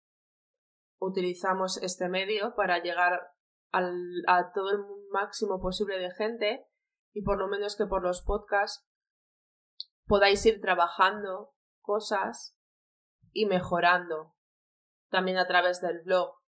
utilizamos 1.00 1.82
este 1.82 2.08
medio 2.08 2.54
para 2.56 2.80
llegar 2.80 3.20
al, 3.72 3.92
a 4.28 4.52
todo 4.54 4.72
el 4.72 4.80
máximo 5.12 5.60
posible 5.60 5.98
de 5.98 6.12
gente 6.12 6.66
y 7.14 7.24
por 7.24 7.40
lo 7.40 7.48
menos 7.48 7.76
que 7.76 7.88
por 7.88 8.04
los 8.04 8.22
podcasts 8.22 8.88
podáis 10.06 10.46
ir 10.46 10.62
trabajando 10.62 11.54
cosas 11.82 12.56
y 13.32 13.48
mejorando 13.48 14.36
también 15.10 15.38
a 15.38 15.48
través 15.48 15.82
del 15.82 16.02
blog. 16.04 16.41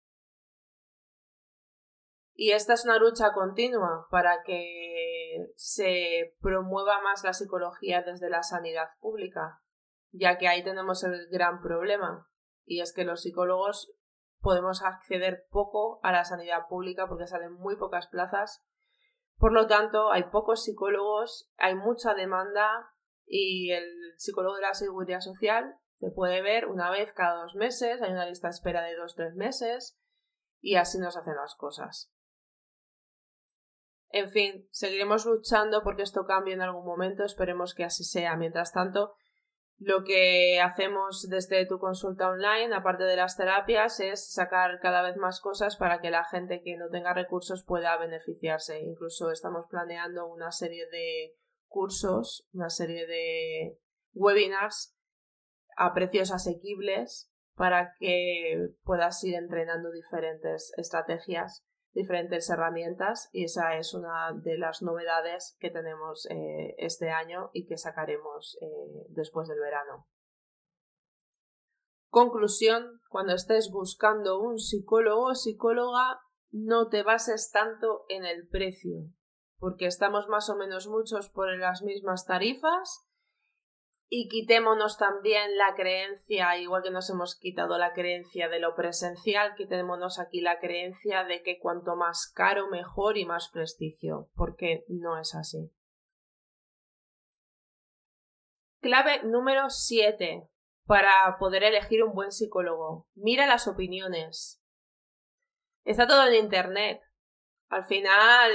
Y 2.35 2.51
esta 2.51 2.73
es 2.73 2.85
una 2.85 2.97
lucha 2.97 3.31
continua 3.33 4.07
para 4.09 4.41
que 4.43 5.51
se 5.55 6.35
promueva 6.41 7.01
más 7.01 7.23
la 7.23 7.33
psicología 7.33 8.01
desde 8.01 8.29
la 8.29 8.41
sanidad 8.41 8.89
pública, 8.99 9.61
ya 10.11 10.37
que 10.37 10.47
ahí 10.47 10.63
tenemos 10.63 11.03
el 11.03 11.27
gran 11.29 11.61
problema, 11.61 12.27
y 12.65 12.81
es 12.81 12.93
que 12.93 13.03
los 13.03 13.21
psicólogos 13.21 13.93
podemos 14.39 14.83
acceder 14.83 15.45
poco 15.49 15.99
a 16.03 16.11
la 16.11 16.25
sanidad 16.25 16.67
pública 16.67 17.07
porque 17.07 17.27
salen 17.27 17.53
muy 17.53 17.77
pocas 17.77 18.07
plazas. 18.07 18.63
Por 19.37 19.53
lo 19.53 19.67
tanto, 19.67 20.11
hay 20.11 20.23
pocos 20.25 20.63
psicólogos, 20.63 21.51
hay 21.57 21.75
mucha 21.75 22.13
demanda 22.13 22.91
y 23.25 23.71
el 23.71 24.13
psicólogo 24.17 24.55
de 24.55 24.61
la 24.61 24.73
seguridad 24.73 25.21
social 25.21 25.75
se 25.99 26.11
puede 26.11 26.41
ver 26.41 26.67
una 26.67 26.89
vez 26.91 27.13
cada 27.13 27.41
dos 27.41 27.55
meses, 27.55 28.01
hay 28.01 28.11
una 28.11 28.25
lista 28.25 28.47
de 28.47 28.51
espera 28.51 28.83
de 28.83 28.95
dos 28.95 29.15
tres 29.15 29.35
meses 29.35 29.97
y 30.59 30.75
así 30.75 30.97
nos 30.97 31.15
hacen 31.15 31.35
las 31.35 31.55
cosas. 31.55 32.12
En 34.13 34.30
fin, 34.30 34.67
seguiremos 34.69 35.26
luchando 35.26 35.82
porque 35.82 36.04
esto 36.04 36.26
cambie 36.28 36.54
en 36.54 36.62
algún 36.62 36.86
momento, 36.86 37.23
esperemos 37.23 37.73
que 37.73 37.84
así 37.84 38.04
sea. 38.04 38.38
Mientras 38.38 38.71
tanto, 38.71 39.15
lo 39.80 40.04
que 40.04 40.62
hacemos 40.62 41.28
desde 41.30 41.65
tu 41.65 41.80
consulta 41.80 42.30
online, 42.30 42.76
aparte 42.76 43.06
de 43.06 43.15
las 43.15 43.36
terapias, 43.36 43.99
es 43.99 44.32
sacar 44.32 44.80
cada 44.82 45.02
vez 45.02 45.17
más 45.17 45.41
cosas 45.41 45.78
para 45.78 45.99
que 45.99 46.12
la 46.12 46.26
gente 46.26 46.62
que 46.62 46.78
no 46.78 46.89
tenga 46.89 47.15
recursos 47.15 47.65
pueda 47.65 47.97
beneficiarse. 47.97 48.82
Incluso 48.82 49.32
estamos 49.32 49.65
planeando 49.67 50.28
una 50.28 50.52
serie 50.52 50.86
de 50.91 51.34
cursos, 51.65 52.47
una 52.54 52.69
serie 52.69 53.08
de 53.08 53.80
webinars 54.13 54.95
a 55.76 55.91
precios 55.95 56.32
asequibles 56.32 57.32
para 57.56 57.95
que 57.99 58.76
puedas 58.84 59.23
ir 59.23 59.34
entrenando 59.34 59.89
diferentes 59.89 60.71
estrategias 60.78 61.65
diferentes 61.93 62.49
herramientas 62.49 63.29
y 63.32 63.45
esa 63.45 63.77
es 63.77 63.93
una 63.93 64.32
de 64.34 64.58
las 64.58 64.82
novedades 64.82 65.56
que 65.60 65.69
tenemos 65.69 66.27
eh, 66.29 66.75
este 66.77 67.10
año 67.12 67.49
y 67.53 67.65
que 67.65 67.77
sacaremos 67.77 68.58
eh, 68.62 69.06
después 69.10 69.47
del 69.47 69.60
verano. 69.60 70.08
Conclusión, 72.10 73.01
cuando 73.10 73.34
estés 73.34 73.71
buscando 73.71 74.39
un 74.39 74.60
psicólogo 74.60 75.29
o 75.29 75.36
psicóloga, 75.36 76.19
no 76.51 76.89
te 76.89 77.01
bases 77.01 77.49
tanto 77.51 78.06
en 78.10 78.25
el 78.25 78.47
precio, 78.47 79.10
porque 79.58 79.88
estamos 79.88 80.27
más 80.27 80.49
o 80.49 80.56
menos 80.56 80.88
muchos 80.88 81.29
por 81.29 81.56
las 81.58 81.82
mismas 81.82 82.25
tarifas 82.25 83.08
y 84.15 84.28
quitémonos 84.28 84.99
también 84.99 85.58
la 85.58 85.73
creencia, 85.73 86.56
igual 86.60 86.84
que 86.84 86.91
nos 86.91 87.10
hemos 87.10 87.36
quitado 87.36 87.80
la 87.80 87.93
creencia 87.93 88.47
de 88.47 88.60
lo 88.60 88.76
presencial, 88.76 89.56
quitémonos 89.56 90.19
aquí 90.19 90.39
la 90.39 90.60
creencia 90.60 91.23
de 91.23 91.41
que 91.41 91.58
cuanto 91.58 91.95
más 91.95 92.32
caro 92.32 92.67
mejor 92.69 93.17
y 93.17 93.26
más 93.26 93.49
prestigio, 93.49 94.30
porque 94.36 94.86
no 94.88 95.19
es 95.19 95.34
así. 95.34 95.71
Clave 98.82 99.23
número 99.23 99.71
7 99.71 100.47
para 100.86 101.36
poder 101.39 101.63
elegir 101.63 102.04
un 102.04 102.13
buen 102.13 102.32
psicólogo. 102.32 103.08
Mira 103.15 103.47
las 103.47 103.67
opiniones. 103.67 104.62
Está 105.86 106.06
todo 106.06 106.28
en 106.28 106.36
Internet. 106.36 107.02
Al 107.67 107.86
final 107.86 108.52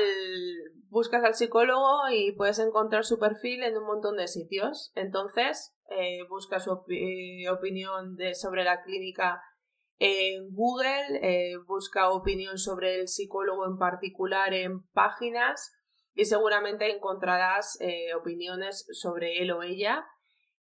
buscas 0.91 1.25
al 1.25 1.35
psicólogo 1.35 2.09
y 2.11 2.33
puedes 2.33 2.59
encontrar 2.59 3.05
su 3.05 3.19
perfil 3.19 3.63
en 3.63 3.77
un 3.77 3.85
montón 3.85 4.17
de 4.17 4.29
sitios. 4.29 4.93
Entonces, 4.95 5.75
eh, 5.91 6.21
busca 6.29 6.61
su 6.61 6.85
eh, 6.89 7.49
opinión 7.49 8.17
sobre 8.35 8.65
la 8.65 8.83
clínica 8.83 9.43
en 9.99 10.51
Google, 10.53 11.19
eh, 11.23 11.57
busca 11.67 12.11
opinión 12.11 12.59
sobre 12.59 13.01
el 13.01 13.09
psicólogo 13.09 13.67
en 13.67 13.79
particular 13.79 14.55
en 14.55 14.83
páginas 14.93 15.75
y 16.15 16.25
seguramente 16.25 16.95
encontrarás 16.95 17.79
opiniones 18.17 18.87
sobre 18.93 19.39
él 19.41 19.53
o 19.53 19.63
ella, 19.63 20.05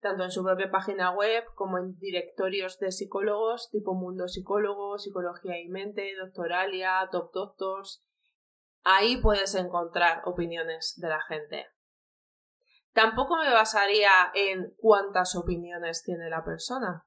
tanto 0.02 0.24
en 0.24 0.32
su 0.32 0.44
propia 0.44 0.72
página 0.72 1.12
web 1.12 1.44
como 1.56 1.78
en 1.78 1.96
directorios 2.00 2.80
de 2.80 2.92
psicólogos 2.92 3.70
tipo 3.72 3.94
Mundo 3.94 4.28
Psicólogo, 4.28 4.98
Psicología 4.98 5.60
y 5.60 5.70
Mente, 5.70 6.16
Doctoralia, 6.20 7.08
Top 7.12 7.32
Doctors, 7.34 8.04
Ahí 8.84 9.18
puedes 9.18 9.56
encontrar 9.56 10.22
opiniones 10.26 10.96
de 10.98 11.10
la 11.10 11.22
gente. 11.22 11.68
Tampoco 12.94 13.38
me 13.38 13.52
basaría 13.52 14.12
en 14.36 14.74
cuántas 14.78 15.36
opiniones 15.36 16.04
tiene 16.04 16.30
la 16.30 16.44
persona, 16.44 17.06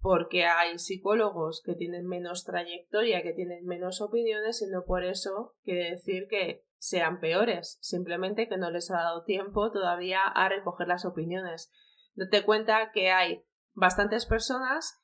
porque 0.00 0.46
hay 0.46 0.78
psicólogos 0.78 1.62
que 1.64 1.74
tienen 1.74 2.06
menos 2.06 2.44
trayectoria, 2.44 3.22
que 3.22 3.34
tienen 3.34 3.66
menos 3.66 4.00
opiniones 4.00 4.62
y 4.62 4.70
no 4.70 4.84
por 4.84 5.04
eso 5.04 5.54
quiere 5.64 5.90
decir 5.90 6.28
que 6.30 6.64
sean 6.78 7.20
peores, 7.20 7.78
simplemente 7.80 8.48
que 8.48 8.56
no 8.56 8.70
les 8.70 8.90
ha 8.90 8.96
dado 8.96 9.24
tiempo 9.24 9.70
todavía 9.70 10.22
a 10.22 10.48
recoger 10.48 10.88
las 10.88 11.04
opiniones. 11.04 11.70
Date 12.14 12.44
cuenta 12.44 12.90
que 12.92 13.10
hay 13.10 13.44
bastantes 13.74 14.26
personas 14.26 15.00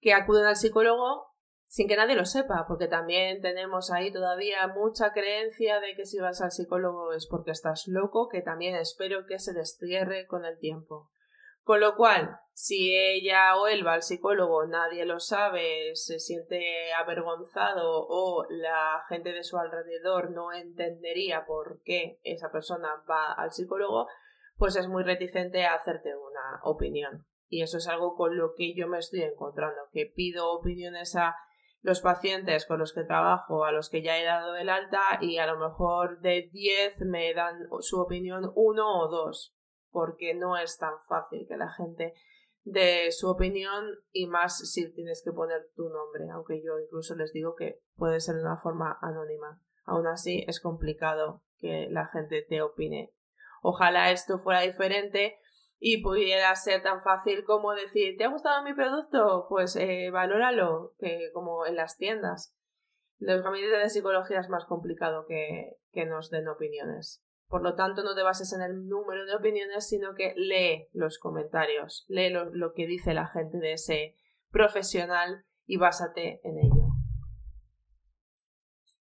que 0.00 0.14
acuden 0.14 0.46
al 0.46 0.56
psicólogo 0.56 1.31
sin 1.72 1.88
que 1.88 1.96
nadie 1.96 2.16
lo 2.16 2.26
sepa, 2.26 2.66
porque 2.68 2.86
también 2.86 3.40
tenemos 3.40 3.90
ahí 3.90 4.12
todavía 4.12 4.66
mucha 4.66 5.14
creencia 5.14 5.80
de 5.80 5.94
que 5.94 6.04
si 6.04 6.18
vas 6.18 6.42
al 6.42 6.50
psicólogo 6.50 7.14
es 7.14 7.26
porque 7.26 7.50
estás 7.50 7.88
loco, 7.88 8.28
que 8.28 8.42
también 8.42 8.76
espero 8.76 9.24
que 9.24 9.38
se 9.38 9.54
destierre 9.54 10.26
con 10.26 10.44
el 10.44 10.58
tiempo. 10.58 11.08
Con 11.62 11.80
lo 11.80 11.96
cual, 11.96 12.36
si 12.52 12.94
ella 12.94 13.56
o 13.56 13.68
él 13.68 13.86
va 13.86 13.94
al 13.94 14.02
psicólogo, 14.02 14.66
nadie 14.66 15.06
lo 15.06 15.18
sabe, 15.18 15.92
se 15.94 16.18
siente 16.18 16.92
avergonzado 16.92 18.06
o 18.06 18.44
la 18.50 19.02
gente 19.08 19.32
de 19.32 19.42
su 19.42 19.56
alrededor 19.56 20.30
no 20.32 20.52
entendería 20.52 21.46
por 21.46 21.80
qué 21.84 22.20
esa 22.22 22.52
persona 22.52 23.02
va 23.08 23.32
al 23.32 23.50
psicólogo, 23.50 24.08
pues 24.58 24.76
es 24.76 24.88
muy 24.88 25.04
reticente 25.04 25.64
a 25.64 25.76
hacerte 25.76 26.14
una 26.14 26.60
opinión. 26.64 27.24
Y 27.48 27.62
eso 27.62 27.78
es 27.78 27.88
algo 27.88 28.14
con 28.14 28.36
lo 28.36 28.52
que 28.54 28.74
yo 28.74 28.88
me 28.88 28.98
estoy 28.98 29.22
encontrando, 29.22 29.80
que 29.90 30.04
pido 30.04 30.52
opiniones 30.52 31.16
a 31.16 31.34
los 31.82 32.00
pacientes 32.00 32.64
con 32.64 32.78
los 32.78 32.92
que 32.92 33.04
trabajo, 33.04 33.64
a 33.64 33.72
los 33.72 33.90
que 33.90 34.02
ya 34.02 34.18
he 34.18 34.24
dado 34.24 34.56
el 34.56 34.68
alta 34.68 35.18
y 35.20 35.38
a 35.38 35.46
lo 35.46 35.58
mejor 35.58 36.20
de 36.20 36.48
10 36.52 37.00
me 37.00 37.34
dan 37.34 37.68
su 37.80 38.00
opinión 38.00 38.50
uno 38.54 39.00
o 39.00 39.08
dos, 39.08 39.54
porque 39.90 40.34
no 40.34 40.56
es 40.56 40.78
tan 40.78 40.94
fácil 41.08 41.46
que 41.48 41.56
la 41.56 41.72
gente 41.72 42.14
dé 42.64 43.10
su 43.10 43.28
opinión 43.28 43.84
y 44.12 44.28
más 44.28 44.70
si 44.70 44.92
tienes 44.92 45.22
que 45.24 45.32
poner 45.32 45.70
tu 45.74 45.88
nombre, 45.88 46.30
aunque 46.32 46.62
yo 46.62 46.78
incluso 46.78 47.16
les 47.16 47.32
digo 47.32 47.56
que 47.56 47.80
puede 47.96 48.20
ser 48.20 48.36
de 48.36 48.42
una 48.42 48.56
forma 48.56 48.98
anónima. 49.02 49.60
Aún 49.84 50.06
así 50.06 50.44
es 50.46 50.60
complicado 50.60 51.42
que 51.58 51.88
la 51.90 52.06
gente 52.06 52.46
te 52.48 52.62
opine. 52.62 53.12
Ojalá 53.62 54.12
esto 54.12 54.38
fuera 54.38 54.60
diferente 54.60 55.38
y 55.84 56.00
pudiera 56.00 56.54
ser 56.54 56.80
tan 56.80 57.02
fácil 57.02 57.42
como 57.42 57.72
decir, 57.72 58.16
¿te 58.16 58.22
ha 58.22 58.28
gustado 58.28 58.62
mi 58.62 58.72
producto? 58.72 59.46
Pues 59.48 59.74
eh, 59.74 60.10
valóralo, 60.12 60.94
como 61.34 61.66
en 61.66 61.74
las 61.74 61.96
tiendas. 61.96 62.54
Los 63.18 63.42
gabinetes 63.42 63.82
de 63.82 63.90
psicología 63.90 64.38
es 64.38 64.48
más 64.48 64.64
complicado 64.64 65.26
que, 65.26 65.78
que 65.90 66.06
nos 66.06 66.30
den 66.30 66.46
opiniones. 66.46 67.24
Por 67.48 67.64
lo 67.64 67.74
tanto, 67.74 68.04
no 68.04 68.14
te 68.14 68.22
bases 68.22 68.52
en 68.52 68.62
el 68.62 68.86
número 68.86 69.26
de 69.26 69.34
opiniones, 69.34 69.88
sino 69.88 70.14
que 70.14 70.34
lee 70.36 70.88
los 70.92 71.18
comentarios, 71.18 72.04
lee 72.06 72.30
lo, 72.30 72.44
lo 72.54 72.74
que 72.74 72.86
dice 72.86 73.12
la 73.12 73.26
gente 73.26 73.58
de 73.58 73.72
ese 73.72 74.14
profesional 74.52 75.46
y 75.66 75.78
básate 75.78 76.40
en 76.44 76.58
ello. 76.60 76.92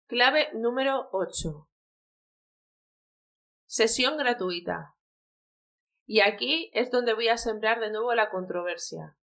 Clave 0.06 0.48
número 0.54 1.10
8. 1.12 1.68
Sesión 3.66 4.16
gratuita. 4.16 4.94
Y 6.12 6.20
aquí 6.20 6.70
es 6.74 6.90
donde 6.90 7.14
voy 7.14 7.28
a 7.28 7.38
sembrar 7.38 7.80
de 7.80 7.90
nuevo 7.90 8.14
la 8.14 8.28
controversia. 8.28 9.16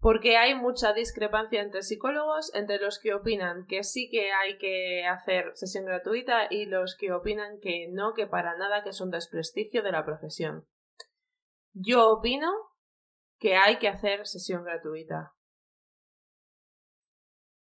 Porque 0.00 0.36
hay 0.36 0.56
mucha 0.56 0.92
discrepancia 0.92 1.62
entre 1.62 1.82
psicólogos, 1.82 2.52
entre 2.56 2.80
los 2.80 2.98
que 2.98 3.14
opinan 3.14 3.66
que 3.68 3.84
sí 3.84 4.10
que 4.10 4.32
hay 4.32 4.58
que 4.58 5.06
hacer 5.06 5.52
sesión 5.54 5.84
gratuita 5.84 6.48
y 6.50 6.66
los 6.66 6.96
que 6.96 7.12
opinan 7.12 7.60
que 7.60 7.86
no, 7.92 8.14
que 8.14 8.26
para 8.26 8.56
nada, 8.56 8.82
que 8.82 8.88
es 8.88 9.00
un 9.00 9.12
desprestigio 9.12 9.84
de 9.84 9.92
la 9.92 10.04
profesión. 10.04 10.66
Yo 11.72 12.10
opino 12.10 12.50
que 13.38 13.54
hay 13.54 13.78
que 13.78 13.86
hacer 13.86 14.26
sesión 14.26 14.64
gratuita. 14.64 15.34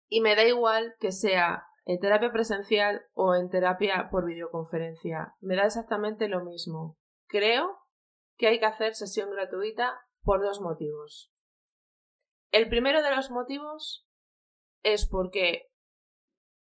Y 0.08 0.22
me 0.22 0.36
da 0.36 0.44
igual 0.44 0.94
que 1.00 1.12
sea 1.12 1.64
en 1.84 1.98
terapia 1.98 2.32
presencial 2.32 3.08
o 3.14 3.34
en 3.34 3.50
terapia 3.50 4.10
por 4.12 4.28
videoconferencia. 4.28 5.34
Me 5.40 5.56
da 5.56 5.64
exactamente 5.64 6.28
lo 6.28 6.46
mismo. 6.46 6.96
Creo 7.26 7.79
que 8.40 8.48
hay 8.48 8.60
que 8.60 8.66
hacer 8.66 8.96
sesión 8.96 9.30
gratuita 9.32 10.00
por 10.24 10.42
dos 10.42 10.62
motivos. 10.62 11.30
El 12.52 12.70
primero 12.70 13.04
de 13.04 13.14
los 13.14 13.30
motivos 13.30 14.08
es 14.82 15.06
porque 15.06 15.70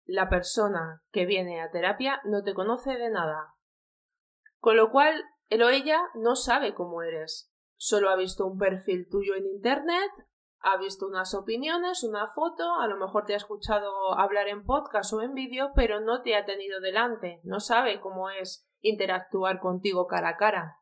la 0.05 0.29
persona 0.29 1.01
que 1.11 1.25
viene 1.25 1.61
a 1.61 1.71
terapia 1.71 2.21
no 2.25 2.43
te 2.43 2.53
conoce 2.53 2.97
de 2.97 3.09
nada. 3.09 3.55
Con 4.59 4.75
lo 4.75 4.91
cual, 4.91 5.23
él 5.47 5.63
o 5.63 5.69
ella 5.69 6.01
no 6.13 6.35
sabe 6.35 6.75
cómo 6.75 7.03
eres. 7.03 7.49
Solo 7.77 8.09
ha 8.09 8.17
visto 8.17 8.45
un 8.45 8.59
perfil 8.59 9.07
tuyo 9.09 9.35
en 9.35 9.45
Internet, 9.45 10.11
ha 10.59 10.77
visto 10.77 11.07
unas 11.07 11.33
opiniones, 11.33 12.03
una 12.03 12.27
foto, 12.27 12.75
a 12.81 12.87
lo 12.87 12.97
mejor 12.97 13.25
te 13.25 13.33
ha 13.33 13.37
escuchado 13.37 14.13
hablar 14.19 14.49
en 14.49 14.65
podcast 14.65 15.13
o 15.13 15.21
en 15.21 15.33
vídeo, 15.33 15.71
pero 15.73 16.01
no 16.01 16.21
te 16.21 16.35
ha 16.35 16.45
tenido 16.45 16.81
delante, 16.81 17.39
no 17.43 17.61
sabe 17.61 18.01
cómo 18.01 18.29
es 18.29 18.67
interactuar 18.81 19.59
contigo 19.61 20.05
cara 20.07 20.29
a 20.29 20.37
cara. 20.37 20.80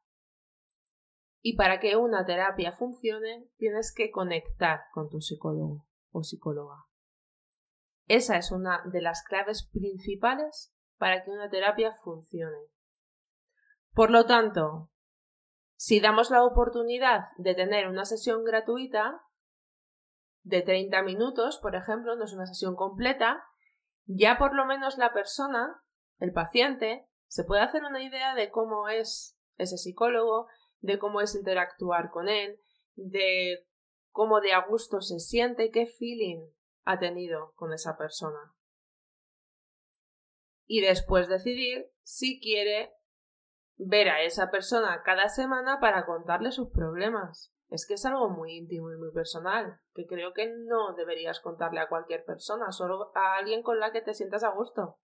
Y 1.41 1.55
para 1.55 1.79
que 1.79 1.95
una 1.95 2.25
terapia 2.25 2.73
funcione, 2.73 3.49
tienes 3.57 3.93
que 3.95 4.11
conectar 4.11 4.81
con 4.93 5.09
tu 5.09 5.21
psicólogo 5.21 5.85
o 6.11 6.23
psicóloga. 6.23 6.85
Esa 8.07 8.37
es 8.37 8.51
una 8.51 8.81
de 8.85 9.01
las 9.01 9.23
claves 9.23 9.69
principales 9.71 10.73
para 10.97 11.23
que 11.23 11.31
una 11.31 11.49
terapia 11.49 11.93
funcione. 12.03 12.57
Por 13.93 14.11
lo 14.11 14.25
tanto, 14.25 14.89
si 15.75 15.99
damos 15.99 16.29
la 16.29 16.43
oportunidad 16.43 17.29
de 17.37 17.55
tener 17.55 17.87
una 17.87 18.05
sesión 18.05 18.43
gratuita 18.43 19.21
de 20.43 20.61
30 20.61 21.03
minutos, 21.03 21.59
por 21.61 21.75
ejemplo, 21.75 22.15
no 22.15 22.25
es 22.25 22.33
una 22.33 22.45
sesión 22.45 22.75
completa, 22.75 23.43
ya 24.05 24.37
por 24.37 24.55
lo 24.55 24.65
menos 24.65 24.97
la 24.97 25.13
persona, 25.13 25.81
el 26.17 26.33
paciente, 26.33 27.07
se 27.27 27.43
puede 27.43 27.61
hacer 27.61 27.83
una 27.83 28.01
idea 28.01 28.33
de 28.35 28.49
cómo 28.49 28.89
es 28.89 29.39
ese 29.57 29.77
psicólogo, 29.77 30.47
de 30.81 30.99
cómo 30.99 31.21
es 31.21 31.35
interactuar 31.35 32.09
con 32.09 32.29
él, 32.29 32.59
de 32.95 33.65
cómo 34.11 34.41
de 34.41 34.53
a 34.53 34.65
gusto 34.65 35.01
se 35.01 35.19
siente, 35.19 35.71
qué 35.71 35.85
feeling 35.85 36.49
ha 36.85 36.99
tenido 36.99 37.53
con 37.55 37.73
esa 37.73 37.97
persona. 37.97 38.53
Y 40.65 40.81
después 40.81 41.27
decidir 41.27 41.91
si 42.03 42.39
quiere 42.39 42.93
ver 43.77 44.09
a 44.09 44.23
esa 44.23 44.51
persona 44.51 45.01
cada 45.03 45.29
semana 45.29 45.79
para 45.79 46.05
contarle 46.05 46.51
sus 46.51 46.69
problemas. 46.69 47.53
Es 47.69 47.85
que 47.87 47.93
es 47.93 48.05
algo 48.05 48.29
muy 48.29 48.57
íntimo 48.57 48.91
y 48.91 48.97
muy 48.97 49.11
personal, 49.11 49.79
que 49.93 50.05
creo 50.07 50.33
que 50.33 50.47
no 50.47 50.93
deberías 50.95 51.39
contarle 51.39 51.79
a 51.79 51.87
cualquier 51.87 52.25
persona, 52.25 52.71
solo 52.71 53.11
a 53.15 53.35
alguien 53.37 53.61
con 53.61 53.79
la 53.79 53.91
que 53.91 54.01
te 54.01 54.13
sientas 54.13 54.43
a 54.43 54.49
gusto. 54.49 54.97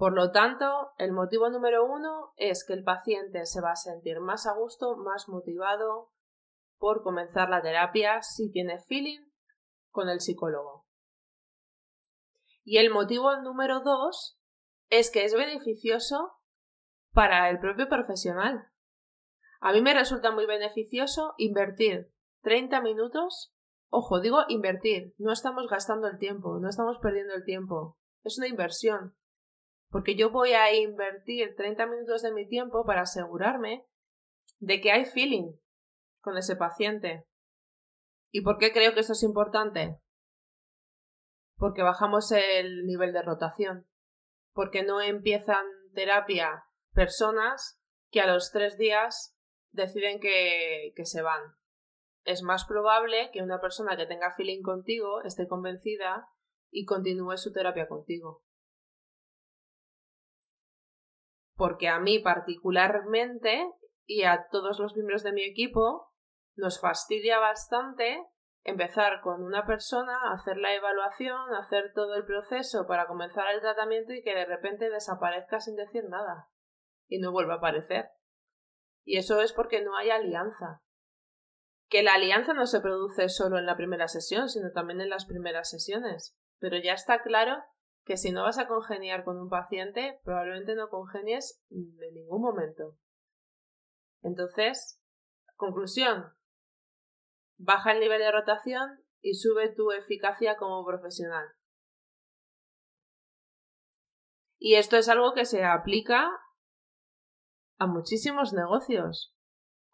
Por 0.00 0.14
lo 0.14 0.30
tanto, 0.32 0.94
el 0.96 1.12
motivo 1.12 1.50
número 1.50 1.84
uno 1.84 2.32
es 2.38 2.64
que 2.64 2.72
el 2.72 2.84
paciente 2.84 3.44
se 3.44 3.60
va 3.60 3.72
a 3.72 3.76
sentir 3.76 4.18
más 4.20 4.46
a 4.46 4.54
gusto, 4.54 4.96
más 4.96 5.28
motivado 5.28 6.10
por 6.78 7.02
comenzar 7.02 7.50
la 7.50 7.60
terapia 7.60 8.22
si 8.22 8.50
tiene 8.50 8.78
feeling 8.78 9.20
con 9.90 10.08
el 10.08 10.20
psicólogo. 10.20 10.86
Y 12.64 12.78
el 12.78 12.88
motivo 12.88 13.36
número 13.42 13.80
dos 13.80 14.40
es 14.88 15.10
que 15.10 15.26
es 15.26 15.34
beneficioso 15.34 16.32
para 17.12 17.50
el 17.50 17.58
propio 17.58 17.86
profesional. 17.86 18.70
A 19.60 19.74
mí 19.74 19.82
me 19.82 19.92
resulta 19.92 20.30
muy 20.30 20.46
beneficioso 20.46 21.34
invertir 21.36 22.10
30 22.40 22.80
minutos. 22.80 23.52
Ojo, 23.90 24.22
digo 24.22 24.46
invertir, 24.48 25.14
no 25.18 25.30
estamos 25.30 25.68
gastando 25.68 26.08
el 26.08 26.16
tiempo, 26.16 26.58
no 26.58 26.70
estamos 26.70 26.96
perdiendo 27.02 27.34
el 27.34 27.44
tiempo. 27.44 27.98
Es 28.24 28.38
una 28.38 28.48
inversión 28.48 29.19
porque 29.90 30.14
yo 30.14 30.30
voy 30.30 30.52
a 30.52 30.72
invertir 30.72 31.56
30 31.56 31.86
minutos 31.86 32.22
de 32.22 32.32
mi 32.32 32.46
tiempo 32.46 32.84
para 32.84 33.02
asegurarme 33.02 33.84
de 34.60 34.80
que 34.80 34.92
hay 34.92 35.04
feeling 35.04 35.52
con 36.20 36.38
ese 36.38 36.54
paciente. 36.54 37.26
¿Y 38.30 38.42
por 38.42 38.58
qué 38.58 38.72
creo 38.72 38.94
que 38.94 39.00
esto 39.00 39.14
es 39.14 39.22
importante? 39.24 39.98
Porque 41.56 41.82
bajamos 41.82 42.30
el 42.30 42.86
nivel 42.86 43.12
de 43.12 43.22
rotación. 43.22 43.88
Porque 44.52 44.84
no 44.84 45.00
empiezan 45.00 45.66
terapia 45.92 46.64
personas 46.92 47.80
que 48.10 48.20
a 48.20 48.32
los 48.32 48.52
tres 48.52 48.78
días 48.78 49.36
deciden 49.72 50.20
que, 50.20 50.92
que 50.94 51.04
se 51.04 51.22
van. 51.22 51.42
Es 52.24 52.42
más 52.42 52.64
probable 52.64 53.30
que 53.32 53.42
una 53.42 53.60
persona 53.60 53.96
que 53.96 54.06
tenga 54.06 54.34
feeling 54.36 54.62
contigo 54.62 55.22
esté 55.22 55.48
convencida 55.48 56.28
y 56.70 56.84
continúe 56.84 57.36
su 57.36 57.52
terapia 57.52 57.88
contigo 57.88 58.44
porque 61.60 61.88
a 61.88 62.00
mí 62.00 62.20
particularmente 62.20 63.70
y 64.06 64.24
a 64.24 64.46
todos 64.50 64.78
los 64.78 64.94
miembros 64.94 65.22
de 65.22 65.32
mi 65.32 65.44
equipo 65.44 66.10
nos 66.56 66.80
fastidia 66.80 67.38
bastante 67.38 68.26
empezar 68.62 69.20
con 69.20 69.42
una 69.42 69.66
persona, 69.66 70.32
hacer 70.32 70.56
la 70.56 70.74
evaluación, 70.74 71.36
hacer 71.62 71.92
todo 71.94 72.14
el 72.14 72.24
proceso 72.24 72.86
para 72.86 73.06
comenzar 73.06 73.44
el 73.52 73.60
tratamiento 73.60 74.14
y 74.14 74.22
que 74.22 74.34
de 74.34 74.46
repente 74.46 74.88
desaparezca 74.88 75.60
sin 75.60 75.76
decir 75.76 76.04
nada 76.08 76.48
y 77.08 77.18
no 77.18 77.30
vuelva 77.30 77.56
a 77.56 77.58
aparecer. 77.58 78.08
Y 79.04 79.18
eso 79.18 79.42
es 79.42 79.52
porque 79.52 79.82
no 79.82 79.94
hay 79.98 80.08
alianza. 80.08 80.80
Que 81.90 82.02
la 82.02 82.14
alianza 82.14 82.54
no 82.54 82.64
se 82.64 82.80
produce 82.80 83.28
solo 83.28 83.58
en 83.58 83.66
la 83.66 83.76
primera 83.76 84.08
sesión, 84.08 84.48
sino 84.48 84.72
también 84.72 85.02
en 85.02 85.10
las 85.10 85.26
primeras 85.26 85.68
sesiones. 85.68 86.34
Pero 86.58 86.78
ya 86.78 86.94
está 86.94 87.20
claro 87.20 87.62
que 88.04 88.16
si 88.16 88.32
no 88.32 88.42
vas 88.42 88.58
a 88.58 88.66
congeniar 88.66 89.24
con 89.24 89.38
un 89.38 89.48
paciente, 89.48 90.20
probablemente 90.24 90.74
no 90.74 90.88
congenies 90.88 91.62
en 91.70 92.14
ningún 92.14 92.42
momento. 92.42 92.96
Entonces, 94.22 95.00
conclusión, 95.56 96.32
baja 97.56 97.92
el 97.92 98.00
nivel 98.00 98.20
de 98.20 98.32
rotación 98.32 99.04
y 99.20 99.34
sube 99.34 99.68
tu 99.74 99.92
eficacia 99.92 100.56
como 100.56 100.84
profesional. 100.84 101.46
Y 104.58 104.74
esto 104.74 104.96
es 104.96 105.08
algo 105.08 105.32
que 105.32 105.44
se 105.44 105.64
aplica 105.64 106.30
a 107.78 107.86
muchísimos 107.86 108.52
negocios. 108.52 109.34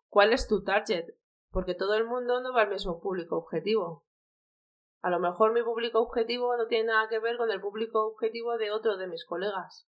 ¿Cuál 0.08 0.32
es 0.32 0.48
tu 0.48 0.64
target? 0.64 1.06
Porque 1.50 1.74
todo 1.74 1.94
el 1.94 2.04
mundo 2.04 2.40
no 2.40 2.52
va 2.52 2.62
al 2.62 2.70
mismo 2.70 3.00
público 3.00 3.36
objetivo. 3.36 4.05
A 5.06 5.10
lo 5.10 5.20
mejor 5.20 5.52
mi 5.52 5.62
público 5.62 6.00
objetivo 6.00 6.56
no 6.56 6.66
tiene 6.66 6.86
nada 6.86 7.08
que 7.08 7.20
ver 7.20 7.36
con 7.36 7.48
el 7.52 7.60
público 7.60 8.08
objetivo 8.08 8.58
de 8.58 8.72
otro 8.72 8.96
de 8.96 9.06
mis 9.06 9.24
colegas. 9.24 9.86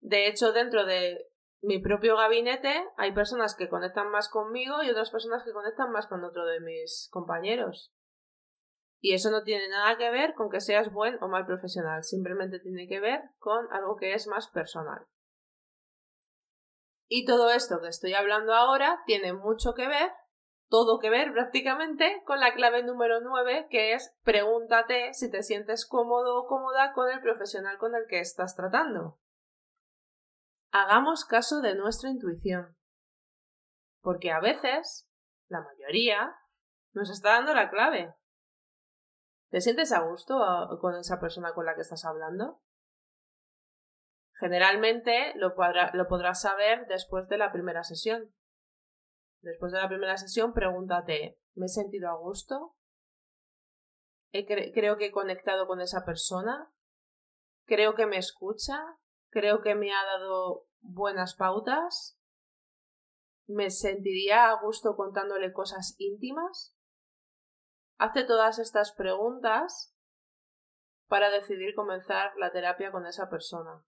De 0.00 0.26
hecho, 0.26 0.52
dentro 0.52 0.84
de 0.84 1.30
mi 1.60 1.78
propio 1.78 2.16
gabinete 2.16 2.84
hay 2.96 3.12
personas 3.12 3.54
que 3.54 3.68
conectan 3.68 4.10
más 4.10 4.28
conmigo 4.28 4.82
y 4.82 4.90
otras 4.90 5.12
personas 5.12 5.44
que 5.44 5.52
conectan 5.52 5.92
más 5.92 6.08
con 6.08 6.24
otro 6.24 6.44
de 6.46 6.58
mis 6.58 7.08
compañeros. 7.12 7.94
Y 8.98 9.14
eso 9.14 9.30
no 9.30 9.44
tiene 9.44 9.68
nada 9.68 9.96
que 9.96 10.10
ver 10.10 10.34
con 10.34 10.50
que 10.50 10.60
seas 10.60 10.92
buen 10.92 11.22
o 11.22 11.28
mal 11.28 11.46
profesional, 11.46 12.02
simplemente 12.02 12.58
tiene 12.58 12.88
que 12.88 12.98
ver 12.98 13.20
con 13.38 13.72
algo 13.72 13.94
que 13.94 14.14
es 14.14 14.26
más 14.26 14.48
personal. 14.48 15.06
Y 17.06 17.24
todo 17.24 17.50
esto 17.50 17.80
que 17.80 17.86
estoy 17.86 18.14
hablando 18.14 18.52
ahora 18.52 19.00
tiene 19.06 19.32
mucho 19.32 19.74
que 19.74 19.86
ver, 19.86 20.10
todo 20.72 20.98
que 20.98 21.10
ver 21.10 21.34
prácticamente, 21.34 22.22
con 22.24 22.40
la 22.40 22.54
clave 22.54 22.82
número 22.82 23.20
9, 23.20 23.66
que 23.68 23.92
es 23.92 24.16
pregúntate 24.22 25.12
si 25.12 25.30
te 25.30 25.42
sientes 25.42 25.84
cómodo 25.84 26.40
o 26.40 26.46
cómoda 26.46 26.94
con 26.94 27.10
el 27.10 27.20
profesional 27.20 27.76
con 27.76 27.94
el 27.94 28.06
que 28.08 28.20
estás 28.20 28.56
tratando. 28.56 29.20
Hagamos 30.70 31.26
caso 31.26 31.60
de 31.60 31.74
nuestra 31.74 32.08
intuición. 32.08 32.74
Porque 34.00 34.32
a 34.32 34.40
veces, 34.40 35.06
la 35.48 35.60
mayoría, 35.60 36.34
nos 36.94 37.10
está 37.10 37.32
dando 37.32 37.52
la 37.52 37.68
clave. 37.68 38.14
¿Te 39.50 39.60
sientes 39.60 39.92
a 39.92 40.00
gusto 40.00 40.42
ah, 40.42 40.78
con 40.80 40.94
esa 40.94 41.20
persona 41.20 41.52
con 41.52 41.66
la 41.66 41.74
que 41.74 41.82
estás 41.82 42.06
hablando? 42.06 42.62
Generalmente 44.40 45.34
lo, 45.36 45.54
podrás 45.54 46.40
saber 46.40 46.86
después 46.86 47.28
de 47.28 47.36
la 47.36 47.52
primera 47.52 47.84
sesión. 47.84 48.32
Después 49.42 49.72
de 49.72 49.78
la 49.78 49.88
primera 49.88 50.16
sesión, 50.16 50.52
pregúntate, 50.52 51.38
¿me 51.54 51.66
he 51.66 51.68
sentido 51.68 52.08
a 52.10 52.16
gusto? 52.16 52.76
creo 54.32 54.96
que 54.96 55.06
he 55.06 55.12
conectado 55.12 55.66
con 55.66 55.82
esa 55.82 56.06
persona. 56.06 56.72
Creo 57.66 57.94
que 57.94 58.06
me 58.06 58.16
escucha. 58.16 58.96
Creo 59.30 59.60
que 59.60 59.74
me 59.74 59.92
ha 59.92 60.04
dado 60.04 60.66
buenas 60.80 61.34
pautas. 61.34 62.18
¿Me 63.46 63.68
sentiría 63.70 64.48
a 64.48 64.60
gusto 64.62 64.96
contándole 64.96 65.52
cosas 65.52 65.96
íntimas? 65.98 66.74
Hazte 67.98 68.24
todas 68.24 68.58
estas 68.58 68.92
preguntas 68.92 69.94
para 71.08 71.28
decidir 71.28 71.74
comenzar 71.74 72.32
la 72.38 72.52
terapia 72.52 72.90
con 72.90 73.06
esa 73.06 73.28
persona. 73.28 73.84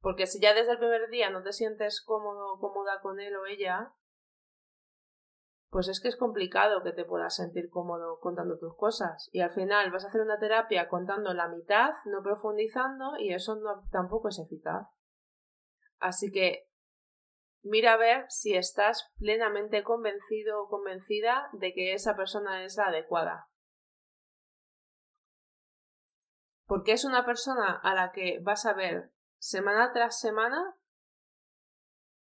Porque 0.00 0.26
si 0.26 0.40
ya 0.40 0.54
desde 0.54 0.72
el 0.72 0.78
primer 0.78 1.08
día 1.10 1.30
no 1.30 1.42
te 1.42 1.52
sientes 1.52 2.02
cómodo 2.04 2.58
cómoda 2.58 3.00
con 3.00 3.20
él 3.20 3.36
o 3.36 3.46
ella, 3.46 3.94
pues 5.70 5.88
es 5.88 6.00
que 6.00 6.08
es 6.08 6.16
complicado 6.16 6.82
que 6.82 6.92
te 6.92 7.04
puedas 7.04 7.36
sentir 7.36 7.68
cómodo 7.68 8.20
contando 8.20 8.58
tus 8.58 8.74
cosas. 8.74 9.28
Y 9.32 9.40
al 9.40 9.50
final 9.50 9.90
vas 9.90 10.04
a 10.04 10.08
hacer 10.08 10.22
una 10.22 10.38
terapia 10.38 10.88
contando 10.88 11.34
la 11.34 11.48
mitad, 11.48 11.90
no 12.06 12.22
profundizando, 12.22 13.18
y 13.18 13.34
eso 13.34 13.56
no, 13.56 13.86
tampoco 13.90 14.28
es 14.28 14.38
eficaz. 14.38 14.88
Así 15.98 16.30
que 16.30 16.70
mira 17.62 17.94
a 17.94 17.96
ver 17.98 18.24
si 18.28 18.54
estás 18.54 19.12
plenamente 19.18 19.82
convencido 19.82 20.62
o 20.62 20.68
convencida 20.68 21.50
de 21.52 21.74
que 21.74 21.92
esa 21.92 22.16
persona 22.16 22.64
es 22.64 22.76
la 22.76 22.86
adecuada. 22.86 23.48
Porque 26.64 26.92
es 26.92 27.04
una 27.04 27.26
persona 27.26 27.78
a 27.82 27.94
la 27.94 28.12
que 28.12 28.40
vas 28.42 28.64
a 28.64 28.72
ver 28.72 29.12
semana 29.38 29.92
tras 29.92 30.18
semana. 30.18 30.76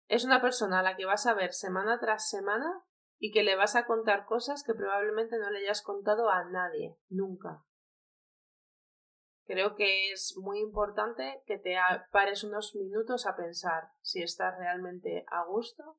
Es 0.07 0.25
una 0.25 0.41
persona 0.41 0.81
a 0.81 0.83
la 0.83 0.97
que 0.97 1.07
vas 1.07 1.27
a 1.27 1.35
ver 1.35 1.53
semana 1.53 1.99
tras 1.99 2.29
semana 2.29 2.85
y 3.19 3.33
que 3.33 3.43
le 3.43 3.57
vas 3.57 3.77
a 3.77 3.87
contar 3.87 4.27
cosas 4.27 4.63
que 4.65 4.75
probablemente 4.75 5.39
no 5.39 5.51
le 5.51 5.61
hayas 5.61 5.83
contado 5.83 6.31
a 6.31 6.45
nadie, 6.45 6.97
nunca. 7.09 7.65
Creo 9.47 9.75
que 9.77 10.11
es 10.11 10.37
muy 10.39 10.59
importante 10.59 11.43
que 11.47 11.59
te 11.59 11.77
pares 12.11 12.45
unos 12.45 12.75
minutos 12.75 13.27
a 13.27 13.37
pensar 13.37 13.91
si 14.01 14.23
estás 14.23 14.59
realmente 14.59 15.25
a 15.29 15.45
gusto 15.45 15.99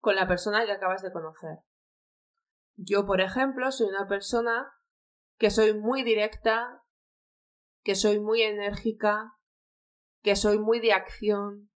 con 0.00 0.14
la 0.14 0.28
persona 0.28 0.64
que 0.66 0.72
acabas 0.72 1.02
de 1.02 1.12
conocer. 1.12 1.58
Yo, 2.76 3.06
por 3.06 3.20
ejemplo, 3.20 3.70
soy 3.70 3.88
una 3.88 4.08
persona 4.08 4.72
que 5.38 5.50
soy 5.50 5.74
muy 5.74 6.02
directa, 6.02 6.82
que 7.82 7.94
soy 7.94 8.18
muy 8.20 8.42
enérgica, 8.42 9.32
que 10.22 10.36
soy 10.36 10.58
muy 10.58 10.80
de 10.80 10.92
acción, 10.92 11.70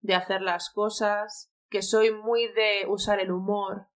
de 0.00 0.14
hacer 0.14 0.40
las 0.40 0.70
cosas, 0.70 1.52
que 1.68 1.82
soy 1.82 2.12
muy 2.12 2.48
de 2.48 2.86
usar 2.88 3.20
el 3.20 3.30
humor. 3.30 3.88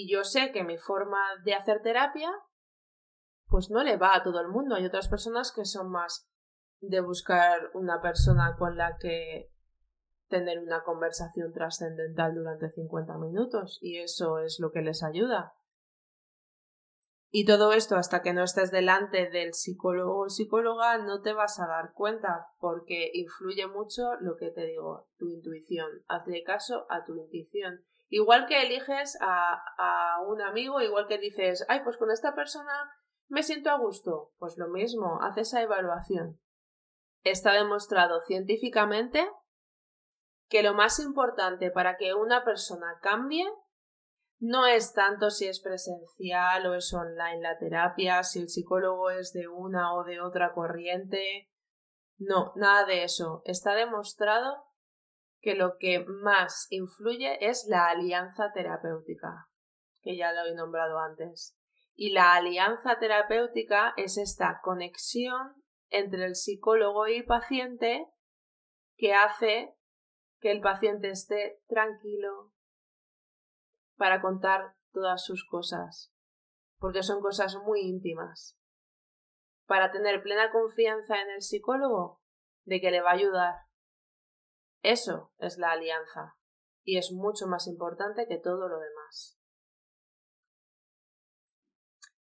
Y 0.00 0.08
yo 0.08 0.22
sé 0.22 0.52
que 0.52 0.62
mi 0.62 0.78
forma 0.78 1.18
de 1.44 1.54
hacer 1.54 1.82
terapia 1.82 2.30
pues 3.48 3.68
no 3.68 3.82
le 3.82 3.96
va 3.96 4.14
a 4.14 4.22
todo 4.22 4.40
el 4.40 4.46
mundo. 4.46 4.76
Hay 4.76 4.84
otras 4.84 5.08
personas 5.08 5.50
que 5.50 5.64
son 5.64 5.90
más 5.90 6.28
de 6.80 7.00
buscar 7.00 7.70
una 7.74 8.00
persona 8.00 8.54
con 8.56 8.76
la 8.76 8.96
que 8.98 9.50
tener 10.28 10.60
una 10.60 10.84
conversación 10.84 11.52
trascendental 11.52 12.34
durante 12.34 12.70
50 12.70 13.18
minutos 13.18 13.78
y 13.80 13.98
eso 13.98 14.38
es 14.38 14.60
lo 14.60 14.70
que 14.70 14.82
les 14.82 15.02
ayuda. 15.02 15.54
Y 17.30 17.44
todo 17.44 17.72
esto 17.72 17.96
hasta 17.96 18.22
que 18.22 18.32
no 18.32 18.44
estés 18.44 18.70
delante 18.70 19.28
del 19.28 19.52
psicólogo 19.52 20.20
o 20.20 20.28
psicóloga 20.28 20.98
no 20.98 21.22
te 21.22 21.32
vas 21.32 21.58
a 21.58 21.66
dar 21.66 21.92
cuenta 21.92 22.46
porque 22.60 23.10
influye 23.14 23.66
mucho 23.66 24.14
lo 24.20 24.36
que 24.36 24.50
te 24.50 24.64
digo, 24.64 25.08
tu 25.18 25.28
intuición. 25.28 26.04
Hazle 26.06 26.44
caso 26.44 26.86
a 26.88 27.04
tu 27.04 27.16
intuición. 27.16 27.84
Igual 28.08 28.46
que 28.46 28.62
eliges 28.62 29.18
a, 29.20 29.62
a 29.76 30.22
un 30.22 30.40
amigo, 30.40 30.80
igual 30.80 31.06
que 31.06 31.18
dices, 31.18 31.64
ay, 31.68 31.80
pues 31.84 31.96
con 31.96 32.10
esta 32.10 32.34
persona 32.34 32.72
¿Me 33.28 33.42
siento 33.42 33.70
a 33.70 33.76
gusto? 33.76 34.32
Pues 34.38 34.56
lo 34.56 34.68
mismo, 34.68 35.20
haz 35.22 35.36
esa 35.36 35.60
evaluación. 35.60 36.40
Está 37.24 37.52
demostrado 37.52 38.22
científicamente 38.22 39.28
que 40.48 40.62
lo 40.62 40.72
más 40.72 40.98
importante 40.98 41.70
para 41.70 41.98
que 41.98 42.14
una 42.14 42.42
persona 42.42 42.98
cambie 43.02 43.46
no 44.38 44.66
es 44.66 44.94
tanto 44.94 45.30
si 45.30 45.46
es 45.46 45.60
presencial 45.60 46.66
o 46.66 46.74
es 46.74 46.94
online 46.94 47.42
la 47.42 47.58
terapia, 47.58 48.22
si 48.22 48.38
el 48.38 48.48
psicólogo 48.48 49.10
es 49.10 49.32
de 49.34 49.46
una 49.46 49.94
o 49.94 50.04
de 50.04 50.22
otra 50.22 50.54
corriente. 50.54 51.50
No, 52.16 52.54
nada 52.56 52.86
de 52.86 53.04
eso. 53.04 53.42
Está 53.44 53.74
demostrado 53.74 54.64
que 55.48 55.54
lo 55.54 55.78
que 55.78 56.04
más 56.04 56.66
influye 56.68 57.48
es 57.48 57.64
la 57.70 57.86
alianza 57.86 58.52
terapéutica, 58.52 59.48
que 60.02 60.14
ya 60.14 60.30
lo 60.30 60.44
he 60.44 60.54
nombrado 60.54 60.98
antes. 60.98 61.58
Y 61.94 62.12
la 62.12 62.34
alianza 62.34 62.98
terapéutica 62.98 63.94
es 63.96 64.18
esta 64.18 64.60
conexión 64.62 65.54
entre 65.88 66.26
el 66.26 66.34
psicólogo 66.34 67.08
y 67.08 67.22
paciente 67.22 68.06
que 68.98 69.14
hace 69.14 69.74
que 70.38 70.50
el 70.50 70.60
paciente 70.60 71.08
esté 71.08 71.62
tranquilo 71.66 72.52
para 73.96 74.20
contar 74.20 74.74
todas 74.92 75.24
sus 75.24 75.46
cosas, 75.48 76.12
porque 76.76 77.02
son 77.02 77.22
cosas 77.22 77.56
muy 77.64 77.80
íntimas. 77.80 78.58
Para 79.64 79.92
tener 79.92 80.22
plena 80.22 80.52
confianza 80.52 81.22
en 81.22 81.30
el 81.30 81.40
psicólogo 81.40 82.20
de 82.64 82.82
que 82.82 82.90
le 82.90 83.00
va 83.00 83.12
a 83.12 83.14
ayudar. 83.14 83.67
Eso 84.82 85.32
es 85.38 85.58
la 85.58 85.72
alianza 85.72 86.36
y 86.84 86.98
es 86.98 87.12
mucho 87.12 87.46
más 87.46 87.66
importante 87.66 88.26
que 88.28 88.38
todo 88.38 88.68
lo 88.68 88.78
demás. 88.78 89.38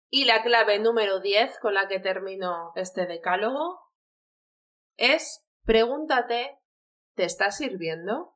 Y 0.10 0.26
la 0.26 0.41
clave 0.41 0.80
número 0.80 1.20
10 1.20 1.60
con 1.60 1.76
la 1.76 1.88
que 1.88 2.00
termino 2.00 2.72
este 2.76 3.06
decálogo 3.06 3.80
es 4.97 5.45
pregúntate, 5.64 6.60
¿te 7.16 7.26
está 7.26 7.52
sirviendo? 7.52 8.36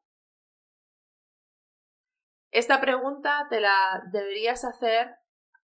Esta 2.51 2.79
pregunta 2.79 3.47
te 3.49 3.59
la 3.59 4.03
deberías 4.11 4.63
hacer 4.63 5.15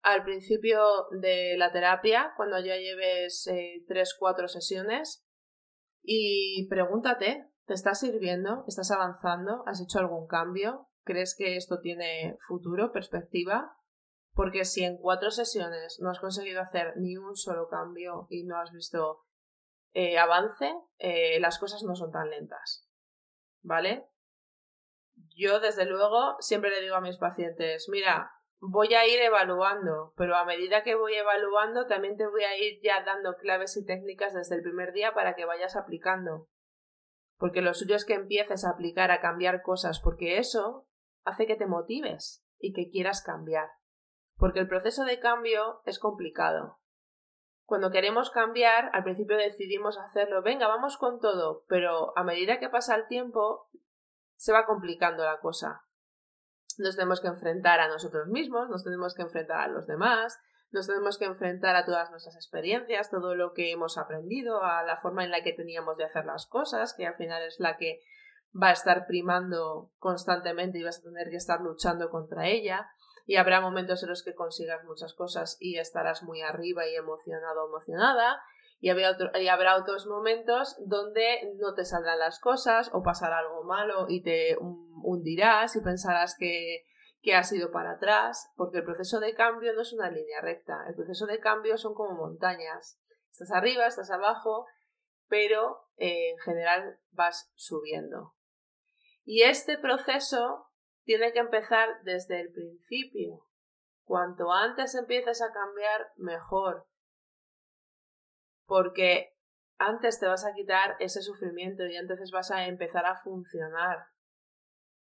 al 0.04 0.24
principio 0.24 1.08
de 1.20 1.56
la 1.58 1.72
terapia, 1.72 2.34
cuando 2.38 2.60
ya 2.60 2.76
lleves 2.78 3.48
3-4 3.48 4.43
eh, 4.43 4.48
sesiones, 4.48 5.26
y 6.04 6.68
pregúntate, 6.70 7.50
¿te 7.66 7.74
está 7.74 7.95
sirviendo? 7.95 8.63
¿Estás 8.68 8.91
avanzando? 8.91 9.63
¿Has 9.66 9.82
hecho 9.82 9.99
algún 9.99 10.28
cambio? 10.28 10.88
¿Crees 11.03 11.36
que 11.38 11.55
esto 11.55 11.80
tiene 11.80 12.38
futuro, 12.47 12.91
perspectiva? 12.91 13.78
Porque 14.34 14.66
si 14.66 14.84
en 14.84 14.97
cuatro 14.97 15.32
sesiones 15.32 15.99
no 16.01 16.09
has 16.09 16.20
conseguido 16.20 16.61
hacer 16.61 16.93
ni 16.97 17.18
un 17.18 17.36
solo 17.36 17.68
cambio 17.70 18.28
y 18.30 18.43
no 18.43 18.57
has 18.59 18.72
visto 18.72 19.26
eh, 19.93 20.18
avance, 20.18 20.74
eh, 20.97 21.39
las 21.39 21.57
cosas 21.57 21.84
no 21.84 21.95
son 21.95 22.11
tan 22.11 22.30
lentas. 22.30 22.89
¿Vale? 23.61 24.05
Yo, 25.36 25.59
desde 25.59 25.86
luego, 25.86 26.36
siempre 26.39 26.70
le 26.70 26.82
digo 26.82 26.95
a 26.95 27.01
mis 27.01 27.18
pacientes, 27.18 27.88
mira, 27.89 28.32
voy 28.59 28.93
a 28.93 29.07
ir 29.07 29.22
evaluando, 29.22 30.13
pero 30.18 30.36
a 30.36 30.45
medida 30.45 30.84
que 30.84 30.95
voy 30.95 31.16
evaluando, 31.16 31.88
también 31.88 32.18
te 32.18 32.28
voy 32.28 32.43
a 32.43 32.57
ir 32.57 32.80
ya 32.84 33.03
dando 33.03 33.36
claves 33.38 33.78
y 33.78 33.86
técnicas 33.86 34.34
desde 34.34 34.55
el 34.55 34.61
primer 34.61 34.91
día 34.91 35.13
para 35.13 35.36
que 35.36 35.45
vayas 35.45 35.76
aplicando. 35.76 36.49
Porque 37.38 37.61
lo 37.61 37.73
suyo 37.73 37.95
es 37.95 38.05
que 38.05 38.13
empieces 38.13 38.65
a 38.65 38.71
aplicar, 38.71 39.11
a 39.11 39.21
cambiar 39.21 39.61
cosas, 39.61 39.99
porque 39.99 40.38
eso 40.38 40.88
hace 41.23 41.45
que 41.47 41.55
te 41.55 41.65
motives 41.65 42.45
y 42.59 42.73
que 42.73 42.89
quieras 42.89 43.21
cambiar 43.21 43.69
porque 44.38 44.59
el 44.59 44.67
proceso 44.67 45.03
de 45.05 45.19
cambio 45.19 45.81
es 45.86 45.99
complicado. 45.99 46.79
Cuando 47.65 47.89
queremos 47.89 48.29
cambiar, 48.29 48.91
al 48.93 49.03
principio 49.03 49.38
decidimos 49.38 49.97
hacerlo, 49.97 50.43
venga, 50.43 50.67
vamos 50.67 50.97
con 50.97 51.19
todo, 51.19 51.63
pero 51.67 52.15
a 52.17 52.23
medida 52.23 52.59
que 52.59 52.69
pasa 52.69 52.95
el 52.95 53.07
tiempo, 53.07 53.69
se 54.36 54.51
va 54.51 54.65
complicando 54.65 55.23
la 55.23 55.39
cosa. 55.39 55.83
Nos 56.77 56.95
tenemos 56.95 57.21
que 57.21 57.27
enfrentar 57.27 57.79
a 57.79 57.88
nosotros 57.88 58.27
mismos, 58.27 58.69
nos 58.69 58.83
tenemos 58.83 59.15
que 59.15 59.23
enfrentar 59.23 59.61
a 59.61 59.67
los 59.67 59.88
demás, 59.88 60.38
nos 60.76 60.88
tenemos 60.88 61.17
que 61.17 61.23
enfrentar 61.23 61.76
a 61.78 61.86
todas 61.86 62.11
nuestras 62.11 62.36
experiencias, 62.36 63.09
todo 63.09 63.34
lo 63.34 63.53
que 63.53 63.71
hemos 63.71 63.97
aprendido, 63.97 64.61
a 64.61 64.84
la 64.84 64.97
forma 64.97 65.23
en 65.23 65.32
la 65.32 65.41
que 65.41 65.53
teníamos 65.53 65.95
de 65.95 66.03
hacer 66.03 66.26
las 66.26 66.45
cosas, 66.45 66.93
que 66.93 67.07
al 67.07 67.15
final 67.15 67.41
es 67.43 67.61
la 67.61 67.78
que 67.78 68.01
va 68.61 68.69
a 68.69 68.73
estar 68.73 69.07
primando 69.07 69.91
constantemente 69.99 70.78
y 70.78 70.84
vas 70.84 70.99
a 70.99 71.03
tener 71.03 71.30
que 71.30 71.38
estar 71.38 71.61
luchando 71.61 72.09
contra 72.09 72.47
ella. 72.47 72.89
Y 73.26 73.38
habrá 73.38 73.61
momentos 73.61 74.03
en 74.03 74.09
los 74.09 74.21
que 74.21 74.36
consigas 74.36 74.84
muchas 74.84 75.13
cosas 75.13 75.55
y 75.61 75.80
estarás 75.80 76.23
muy 76.23 76.41
arriba 76.41 76.86
y 76.86 76.95
emocionado 76.95 77.63
o 77.63 77.67
emocionada. 77.69 78.41
Y, 78.82 78.91
y 78.91 79.47
habrá 79.47 79.78
otros 79.78 80.05
momentos 80.07 80.76
donde 80.86 81.53
no 81.57 81.73
te 81.73 81.86
saldrán 81.86 82.19
las 82.19 82.39
cosas 82.41 82.91
o 82.93 83.01
pasará 83.01 83.39
algo 83.39 83.63
malo 83.63 84.07
y 84.09 84.21
te 84.21 84.57
hundirás 84.59 85.78
y 85.78 85.82
pensarás 85.82 86.36
que, 86.38 86.84
que 87.26 87.34
has 87.34 87.51
ido 87.51 87.71
para 87.71 87.93
atrás, 87.93 88.53
porque 88.55 88.78
el 88.78 88.84
proceso 88.84 89.19
de 89.19 89.34
cambio 89.34 89.73
no 89.73 89.82
es 89.82 89.91
una 89.93 90.11
línea 90.11 90.41
recta. 90.41 90.86
El 90.88 90.93
proceso 90.93 91.26
de 91.26 91.39
cambio 91.39 91.76
son 91.80 91.95
como 91.95 92.13
montañas. 92.13 93.01
Estás 93.32 93.51
arriba, 93.51 93.88
estás 93.88 94.11
abajo, 94.11 94.67
pero 95.28 95.88
eh, 95.97 96.30
en 96.30 96.38
general 96.38 96.99
vas 97.09 97.51
subiendo. 97.55 98.36
Y 99.23 99.41
este 99.41 99.80
proceso 99.80 100.67
tiene 101.03 101.34
que 101.34 101.39
empezar 101.39 101.89
desde 102.03 102.41
el 102.41 102.51
principio. 102.51 103.47
Cuanto 104.03 104.51
antes 104.51 104.93
empieces 104.93 105.41
a 105.41 105.51
cambiar, 105.51 106.11
mejor. 106.17 106.86
Porque 108.67 109.36
antes 109.80 110.19
te 110.19 110.28
vas 110.28 110.45
a 110.45 110.53
quitar 110.53 110.95
ese 110.99 111.23
sufrimiento 111.23 111.88
y 111.88 111.95
entonces 111.95 112.30
vas 112.30 112.51
a 112.51 112.67
empezar 112.67 113.07
a 113.07 113.17
funcionar. 113.23 114.09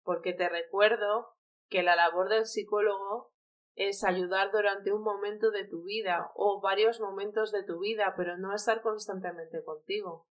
Porque 0.01 0.33
te 0.33 0.49
recuerdo 0.49 1.35
que 1.69 1.83
la 1.83 1.95
labor 1.95 2.29
del 2.29 2.45
psicólogo 2.45 3.31
es 3.75 4.03
ayudar 4.03 4.51
durante 4.51 4.91
un 4.91 5.03
momento 5.03 5.51
de 5.51 5.65
tu 5.65 5.83
vida 5.83 6.31
o 6.35 6.59
varios 6.59 6.99
momentos 6.99 7.51
de 7.51 7.63
tu 7.63 7.79
vida, 7.79 8.13
pero 8.17 8.37
no 8.37 8.53
estar 8.53 8.81
constantemente 8.81 9.63
contigo. 9.63 10.27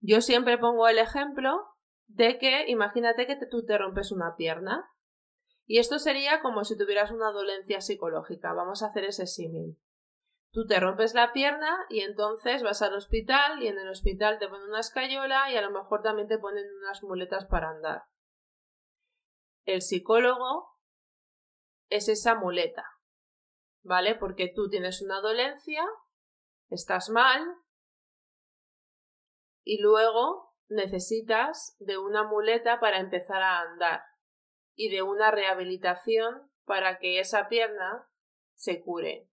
Yo 0.00 0.20
siempre 0.20 0.58
pongo 0.58 0.88
el 0.88 0.98
ejemplo 0.98 1.66
de 2.06 2.38
que 2.38 2.68
imagínate 2.68 3.26
que 3.26 3.36
tú 3.46 3.64
te 3.64 3.78
rompes 3.78 4.10
una 4.10 4.34
pierna 4.36 4.90
y 5.66 5.78
esto 5.78 5.98
sería 5.98 6.40
como 6.40 6.64
si 6.64 6.76
tuvieras 6.76 7.10
una 7.10 7.30
dolencia 7.30 7.80
psicológica. 7.80 8.54
Vamos 8.54 8.82
a 8.82 8.86
hacer 8.86 9.04
ese 9.04 9.26
símil. 9.26 9.76
Tú 10.50 10.66
te 10.66 10.80
rompes 10.80 11.14
la 11.14 11.32
pierna 11.32 11.86
y 11.90 12.00
entonces 12.00 12.62
vas 12.62 12.80
al 12.80 12.94
hospital 12.94 13.62
y 13.62 13.68
en 13.68 13.78
el 13.78 13.88
hospital 13.88 14.38
te 14.38 14.48
ponen 14.48 14.68
una 14.68 14.80
escayola 14.80 15.50
y 15.52 15.56
a 15.56 15.62
lo 15.62 15.70
mejor 15.70 16.02
también 16.02 16.28
te 16.28 16.38
ponen 16.38 16.64
unas 16.82 17.02
muletas 17.02 17.44
para 17.46 17.70
andar. 17.70 18.04
El 19.64 19.82
psicólogo 19.82 20.78
es 21.90 22.08
esa 22.08 22.34
muleta, 22.34 22.86
¿vale? 23.82 24.14
Porque 24.14 24.50
tú 24.54 24.70
tienes 24.70 25.02
una 25.02 25.20
dolencia, 25.20 25.84
estás 26.70 27.10
mal 27.10 27.46
y 29.64 29.82
luego 29.82 30.54
necesitas 30.68 31.76
de 31.78 31.98
una 31.98 32.24
muleta 32.24 32.80
para 32.80 33.00
empezar 33.00 33.42
a 33.42 33.60
andar 33.60 34.02
y 34.74 34.90
de 34.90 35.02
una 35.02 35.30
rehabilitación 35.30 36.50
para 36.64 36.98
que 36.98 37.20
esa 37.20 37.48
pierna 37.48 38.08
se 38.54 38.82
cure. 38.82 39.28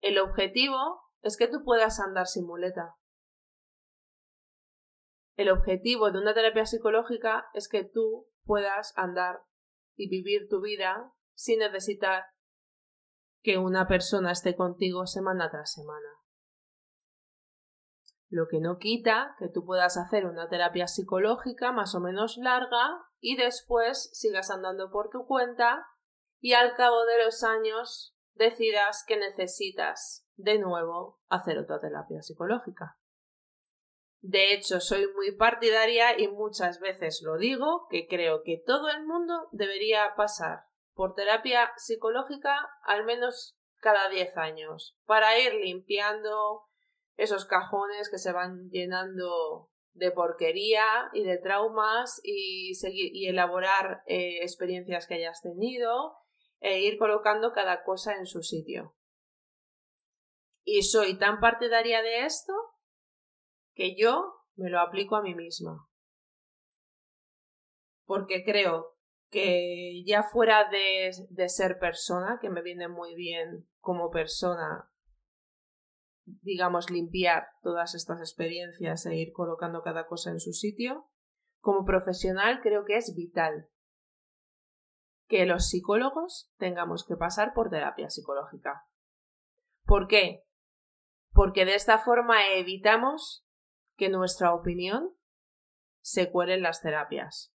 El 0.00 0.18
objetivo 0.18 1.02
es 1.22 1.36
que 1.36 1.48
tú 1.48 1.62
puedas 1.64 2.00
andar 2.00 2.26
sin 2.26 2.46
muleta. 2.46 2.96
El 5.36 5.50
objetivo 5.50 6.10
de 6.10 6.18
una 6.18 6.34
terapia 6.34 6.66
psicológica 6.66 7.48
es 7.54 7.68
que 7.68 7.84
tú 7.84 8.28
puedas 8.44 8.92
andar 8.96 9.40
y 9.96 10.08
vivir 10.08 10.48
tu 10.48 10.60
vida 10.60 11.12
sin 11.34 11.60
necesitar 11.60 12.24
que 13.42 13.58
una 13.58 13.86
persona 13.86 14.32
esté 14.32 14.54
contigo 14.54 15.06
semana 15.06 15.50
tras 15.50 15.72
semana. 15.72 16.08
Lo 18.28 18.46
que 18.48 18.60
no 18.60 18.78
quita 18.78 19.34
que 19.38 19.48
tú 19.48 19.64
puedas 19.64 19.96
hacer 19.96 20.26
una 20.26 20.48
terapia 20.48 20.86
psicológica 20.86 21.72
más 21.72 21.94
o 21.94 22.00
menos 22.00 22.36
larga 22.36 23.00
y 23.18 23.36
después 23.36 24.10
sigas 24.12 24.50
andando 24.50 24.90
por 24.90 25.10
tu 25.10 25.26
cuenta 25.26 25.86
y 26.38 26.52
al 26.52 26.76
cabo 26.76 27.04
de 27.06 27.24
los 27.24 27.42
años 27.42 28.14
decidas 28.40 29.04
que 29.06 29.18
necesitas 29.18 30.26
de 30.36 30.58
nuevo 30.58 31.20
hacer 31.28 31.58
otra 31.58 31.78
terapia 31.78 32.22
psicológica. 32.22 32.96
De 34.22 34.54
hecho, 34.54 34.80
soy 34.80 35.06
muy 35.14 35.32
partidaria 35.36 36.18
y 36.18 36.28
muchas 36.28 36.80
veces 36.80 37.20
lo 37.22 37.36
digo 37.36 37.86
que 37.90 38.06
creo 38.08 38.42
que 38.42 38.62
todo 38.66 38.88
el 38.88 39.06
mundo 39.06 39.48
debería 39.52 40.14
pasar 40.16 40.64
por 40.94 41.14
terapia 41.14 41.70
psicológica 41.76 42.68
al 42.82 43.04
menos 43.04 43.58
cada 43.76 44.08
10 44.08 44.36
años 44.38 44.98
para 45.04 45.38
ir 45.38 45.54
limpiando 45.54 46.62
esos 47.16 47.44
cajones 47.44 48.10
que 48.10 48.18
se 48.18 48.32
van 48.32 48.70
llenando 48.70 49.70
de 49.92 50.10
porquería 50.10 51.10
y 51.12 51.24
de 51.24 51.38
traumas 51.38 52.20
y, 52.22 52.74
seguir, 52.74 53.10
y 53.14 53.28
elaborar 53.28 54.02
eh, 54.06 54.38
experiencias 54.42 55.06
que 55.06 55.14
hayas 55.14 55.42
tenido 55.42 56.14
e 56.60 56.80
ir 56.80 56.98
colocando 56.98 57.52
cada 57.52 57.82
cosa 57.82 58.14
en 58.14 58.26
su 58.26 58.42
sitio. 58.42 58.94
Y 60.62 60.82
soy 60.82 61.18
tan 61.18 61.40
partidaria 61.40 62.02
de 62.02 62.24
esto 62.26 62.52
que 63.74 63.96
yo 63.96 64.34
me 64.56 64.70
lo 64.70 64.80
aplico 64.80 65.16
a 65.16 65.22
mí 65.22 65.34
misma. 65.34 65.88
Porque 68.04 68.44
creo 68.44 68.98
que 69.30 70.02
ya 70.04 70.22
fuera 70.22 70.68
de, 70.68 71.12
de 71.30 71.48
ser 71.48 71.78
persona, 71.78 72.38
que 72.40 72.50
me 72.50 72.62
viene 72.62 72.88
muy 72.88 73.14
bien 73.14 73.68
como 73.78 74.10
persona, 74.10 74.90
digamos, 76.24 76.90
limpiar 76.90 77.46
todas 77.62 77.94
estas 77.94 78.20
experiencias 78.20 79.06
e 79.06 79.16
ir 79.16 79.32
colocando 79.32 79.82
cada 79.82 80.06
cosa 80.06 80.30
en 80.30 80.40
su 80.40 80.52
sitio, 80.52 81.08
como 81.60 81.84
profesional 81.84 82.60
creo 82.62 82.84
que 82.84 82.96
es 82.96 83.14
vital 83.16 83.70
que 85.30 85.46
los 85.46 85.68
psicólogos 85.68 86.50
tengamos 86.58 87.04
que 87.06 87.16
pasar 87.16 87.54
por 87.54 87.70
terapia 87.70 88.10
psicológica. 88.10 88.84
¿Por 89.84 90.08
qué? 90.08 90.44
Porque 91.32 91.64
de 91.64 91.76
esta 91.76 91.98
forma 91.98 92.48
evitamos 92.48 93.46
que 93.96 94.08
nuestra 94.08 94.52
opinión 94.52 95.16
se 96.00 96.32
cuele 96.32 96.54
en 96.54 96.62
las 96.62 96.82
terapias. 96.82 97.54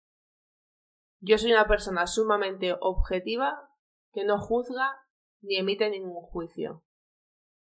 Yo 1.19 1.37
soy 1.37 1.51
una 1.51 1.67
persona 1.67 2.07
sumamente 2.07 2.77
objetiva 2.81 3.69
que 4.13 4.25
no 4.25 4.39
juzga 4.39 4.97
ni 5.41 5.57
emite 5.57 5.91
ningún 5.91 6.23
juicio, 6.23 6.85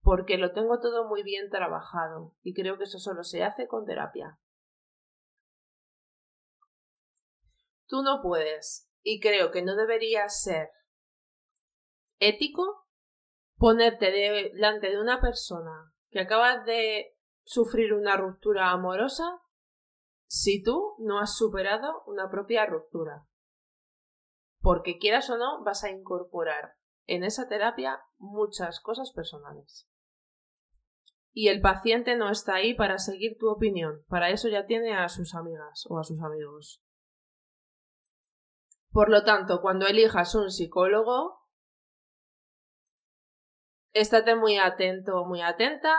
porque 0.01 0.39
lo 0.39 0.53
tengo 0.53 0.79
todo 0.79 1.09
muy 1.09 1.25
bien 1.25 1.51
trabajado 1.51 2.37
y 2.43 2.55
creo 2.55 2.79
que 2.79 2.85
eso 2.85 3.01
solo 3.01 3.25
se 3.25 3.43
hace 3.43 3.67
con 3.67 3.85
terapia. 3.85 4.39
Tú 7.89 8.03
no 8.03 8.23
puedes 8.23 8.88
y 9.03 9.21
creo 9.21 9.51
que 9.51 9.63
no 9.63 9.77
debería 9.77 10.29
ser 10.29 10.71
ético 12.19 12.87
ponerte 13.57 14.11
delante 14.11 14.91
de 14.91 15.01
una 15.01 15.21
persona 15.21 15.93
que 16.11 16.21
acaba 16.21 16.59
de 16.65 17.17
sufrir 17.45 17.93
una 17.93 18.17
ruptura 18.17 18.71
amorosa 18.71 19.41
si 20.27 20.63
tú 20.63 20.95
no 20.99 21.19
has 21.19 21.37
superado 21.37 22.03
una 22.07 22.31
propia 22.31 22.67
ruptura. 22.67 23.27
Porque 24.61 24.99
quieras 24.99 25.31
o 25.31 25.39
no, 25.39 25.65
vas 25.65 25.85
a 25.85 25.91
incorporar 25.91 26.75
en 27.07 27.25
esa 27.25 27.49
terapia 27.49 28.01
muchas 28.19 28.81
cosas 28.81 29.13
personales. 29.13 29.89
Y 31.33 31.49
el 31.49 31.61
paciente 31.61 32.17
no 32.17 32.31
está 32.31 32.57
ahí 32.57 32.75
para 32.75 32.99
seguir 32.99 33.37
tu 33.39 33.49
opinión, 33.49 34.05
para 34.09 34.31
eso 34.31 34.49
ya 34.49 34.67
tiene 34.67 34.95
a 34.95 35.09
sus 35.09 35.35
amigas 35.35 35.87
o 35.89 35.99
a 35.99 36.05
sus 36.05 36.21
amigos. 36.21 36.83
Por 38.99 39.11
lo 39.11 39.23
tanto, 39.23 39.61
cuando 39.63 39.87
elijas 39.87 40.35
un 40.35 40.51
psicólogo, 40.51 41.47
estate 43.93 44.35
muy 44.35 44.57
atento, 44.57 45.25
muy 45.25 45.41
atenta 45.41 45.95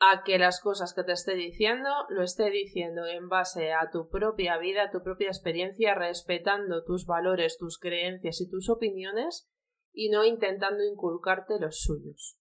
a 0.00 0.24
que 0.24 0.36
las 0.36 0.60
cosas 0.60 0.92
que 0.92 1.04
te 1.04 1.12
esté 1.12 1.36
diciendo 1.36 1.88
lo 2.08 2.24
esté 2.24 2.50
diciendo 2.50 3.06
en 3.06 3.28
base 3.28 3.72
a 3.72 3.90
tu 3.92 4.08
propia 4.08 4.58
vida, 4.58 4.82
a 4.82 4.90
tu 4.90 5.04
propia 5.04 5.28
experiencia, 5.28 5.94
respetando 5.94 6.82
tus 6.82 7.06
valores, 7.06 7.58
tus 7.58 7.78
creencias 7.78 8.40
y 8.40 8.50
tus 8.50 8.68
opiniones 8.70 9.48
y 9.92 10.10
no 10.10 10.24
intentando 10.24 10.82
inculcarte 10.82 11.60
los 11.60 11.80
suyos. 11.80 12.39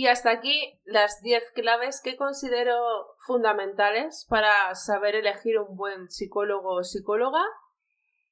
Y 0.00 0.06
hasta 0.06 0.30
aquí 0.30 0.80
las 0.84 1.20
10 1.20 1.52
claves 1.52 2.00
que 2.02 2.16
considero 2.16 2.78
fundamentales 3.26 4.26
para 4.30 4.74
saber 4.74 5.14
elegir 5.14 5.58
un 5.58 5.76
buen 5.76 6.08
psicólogo 6.08 6.76
o 6.76 6.84
psicóloga. 6.84 7.44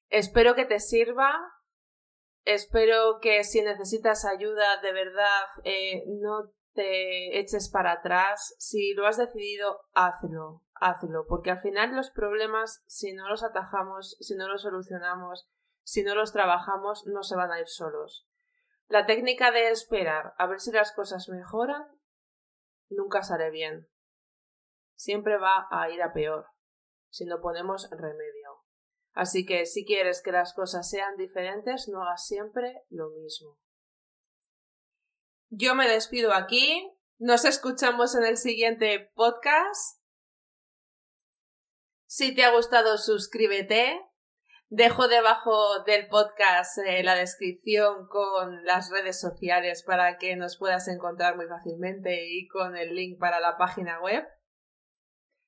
Espero 0.09 0.55
que 0.55 0.65
te 0.65 0.81
sirva. 0.81 1.31
Espero 2.47 3.19
que 3.21 3.45
si 3.45 3.61
necesitas 3.61 4.25
ayuda 4.25 4.81
de 4.81 4.93
verdad 4.95 5.45
eh, 5.63 6.05
no 6.07 6.55
te 6.73 7.39
eches 7.39 7.69
para 7.69 7.93
atrás. 7.93 8.55
Si 8.59 8.95
lo 8.95 9.07
has 9.07 9.19
decidido, 9.19 9.79
hazlo, 9.93 10.63
hazlo, 10.73 11.27
porque 11.29 11.51
al 11.51 11.61
final 11.61 11.95
los 11.95 12.09
problemas, 12.09 12.83
si 12.87 13.13
no 13.13 13.29
los 13.29 13.43
atajamos, 13.43 14.17
si 14.21 14.37
no 14.37 14.49
los 14.49 14.63
solucionamos, 14.63 15.47
si 15.83 16.03
no 16.03 16.15
los 16.15 16.33
trabajamos, 16.33 17.07
no 17.07 17.23
se 17.23 17.37
van 17.37 17.53
a 17.53 17.61
ir 17.61 17.69
solos. 17.69 18.27
La 18.89 19.05
técnica 19.05 19.51
de 19.51 19.71
esperar 19.71 20.35
a 20.39 20.47
ver 20.47 20.61
si 20.61 20.73
las 20.73 20.93
cosas 20.93 21.29
mejoran 21.29 21.87
nunca 22.89 23.23
sale 23.23 23.51
bien. 23.51 23.87
Siempre 24.97 25.37
va 25.37 25.69
a 25.71 25.91
ir 25.91 26.03
a 26.03 26.13
peor 26.13 26.47
si 27.11 27.27
no 27.27 27.41
ponemos 27.41 27.89
remedio. 27.91 28.65
Así 29.13 29.45
que 29.45 29.67
si 29.67 29.85
quieres 29.85 30.23
que 30.23 30.33
las 30.33 30.55
cosas 30.55 30.89
sean 30.89 31.17
diferentes, 31.17 31.89
no 31.89 32.03
hagas 32.03 32.27
siempre 32.27 32.85
lo 32.89 33.11
mismo. 33.11 33.59
Yo 35.51 35.75
me 35.75 35.89
despido 35.89 36.33
aquí. 36.33 36.91
Nos 37.19 37.45
escuchamos 37.45 38.15
en 38.15 38.25
el 38.25 38.37
siguiente 38.37 39.11
podcast. 39.15 40.01
Si 42.07 42.35
te 42.35 42.45
ha 42.45 42.55
gustado, 42.55 42.97
suscríbete. 42.97 44.08
Dejo 44.71 45.09
debajo 45.09 45.83
del 45.85 46.09
podcast 46.09 46.77
eh, 46.87 47.03
la 47.03 47.15
descripción 47.15 48.07
con 48.07 48.67
las 48.67 48.91
redes 48.91 49.19
sociales 49.19 49.83
para 49.83 50.19
que 50.19 50.37
nos 50.37 50.59
puedas 50.59 50.89
encontrar 50.89 51.37
muy 51.37 51.47
fácilmente 51.47 52.27
y 52.29 52.47
con 52.49 52.77
el 52.77 52.95
link 52.95 53.19
para 53.19 53.41
la 53.41 53.57
página 53.57 53.99
web. 54.03 54.25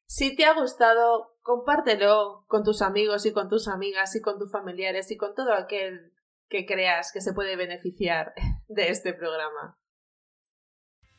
Si 0.07 0.35
te 0.35 0.47
ha 0.47 0.55
gustado, 0.55 1.37
compártelo 1.43 2.47
con 2.49 2.65
tus 2.65 2.81
amigos 2.81 3.27
y 3.27 3.33
con 3.35 3.51
tus 3.51 3.69
amigas 3.69 4.17
y 4.17 4.23
con 4.23 4.39
tus 4.39 4.51
familiares 4.51 5.11
y 5.11 5.19
con 5.19 5.35
todo 5.35 5.53
aquel 5.53 6.15
que 6.49 6.65
creas 6.65 7.13
que 7.13 7.21
se 7.21 7.35
puede 7.35 7.57
beneficiar 7.57 8.33
de 8.69 8.89
este 8.89 9.13
programa. 9.13 9.79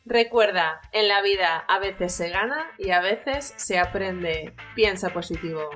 Recuerda, 0.05 0.81
en 0.91 1.07
la 1.07 1.21
vida 1.21 1.59
a 1.67 1.77
veces 1.77 2.15
se 2.15 2.29
gana 2.29 2.71
y 2.79 2.89
a 2.89 2.99
veces 2.99 3.53
se 3.57 3.77
aprende. 3.77 4.55
Piensa 4.73 5.11
positivo. 5.11 5.69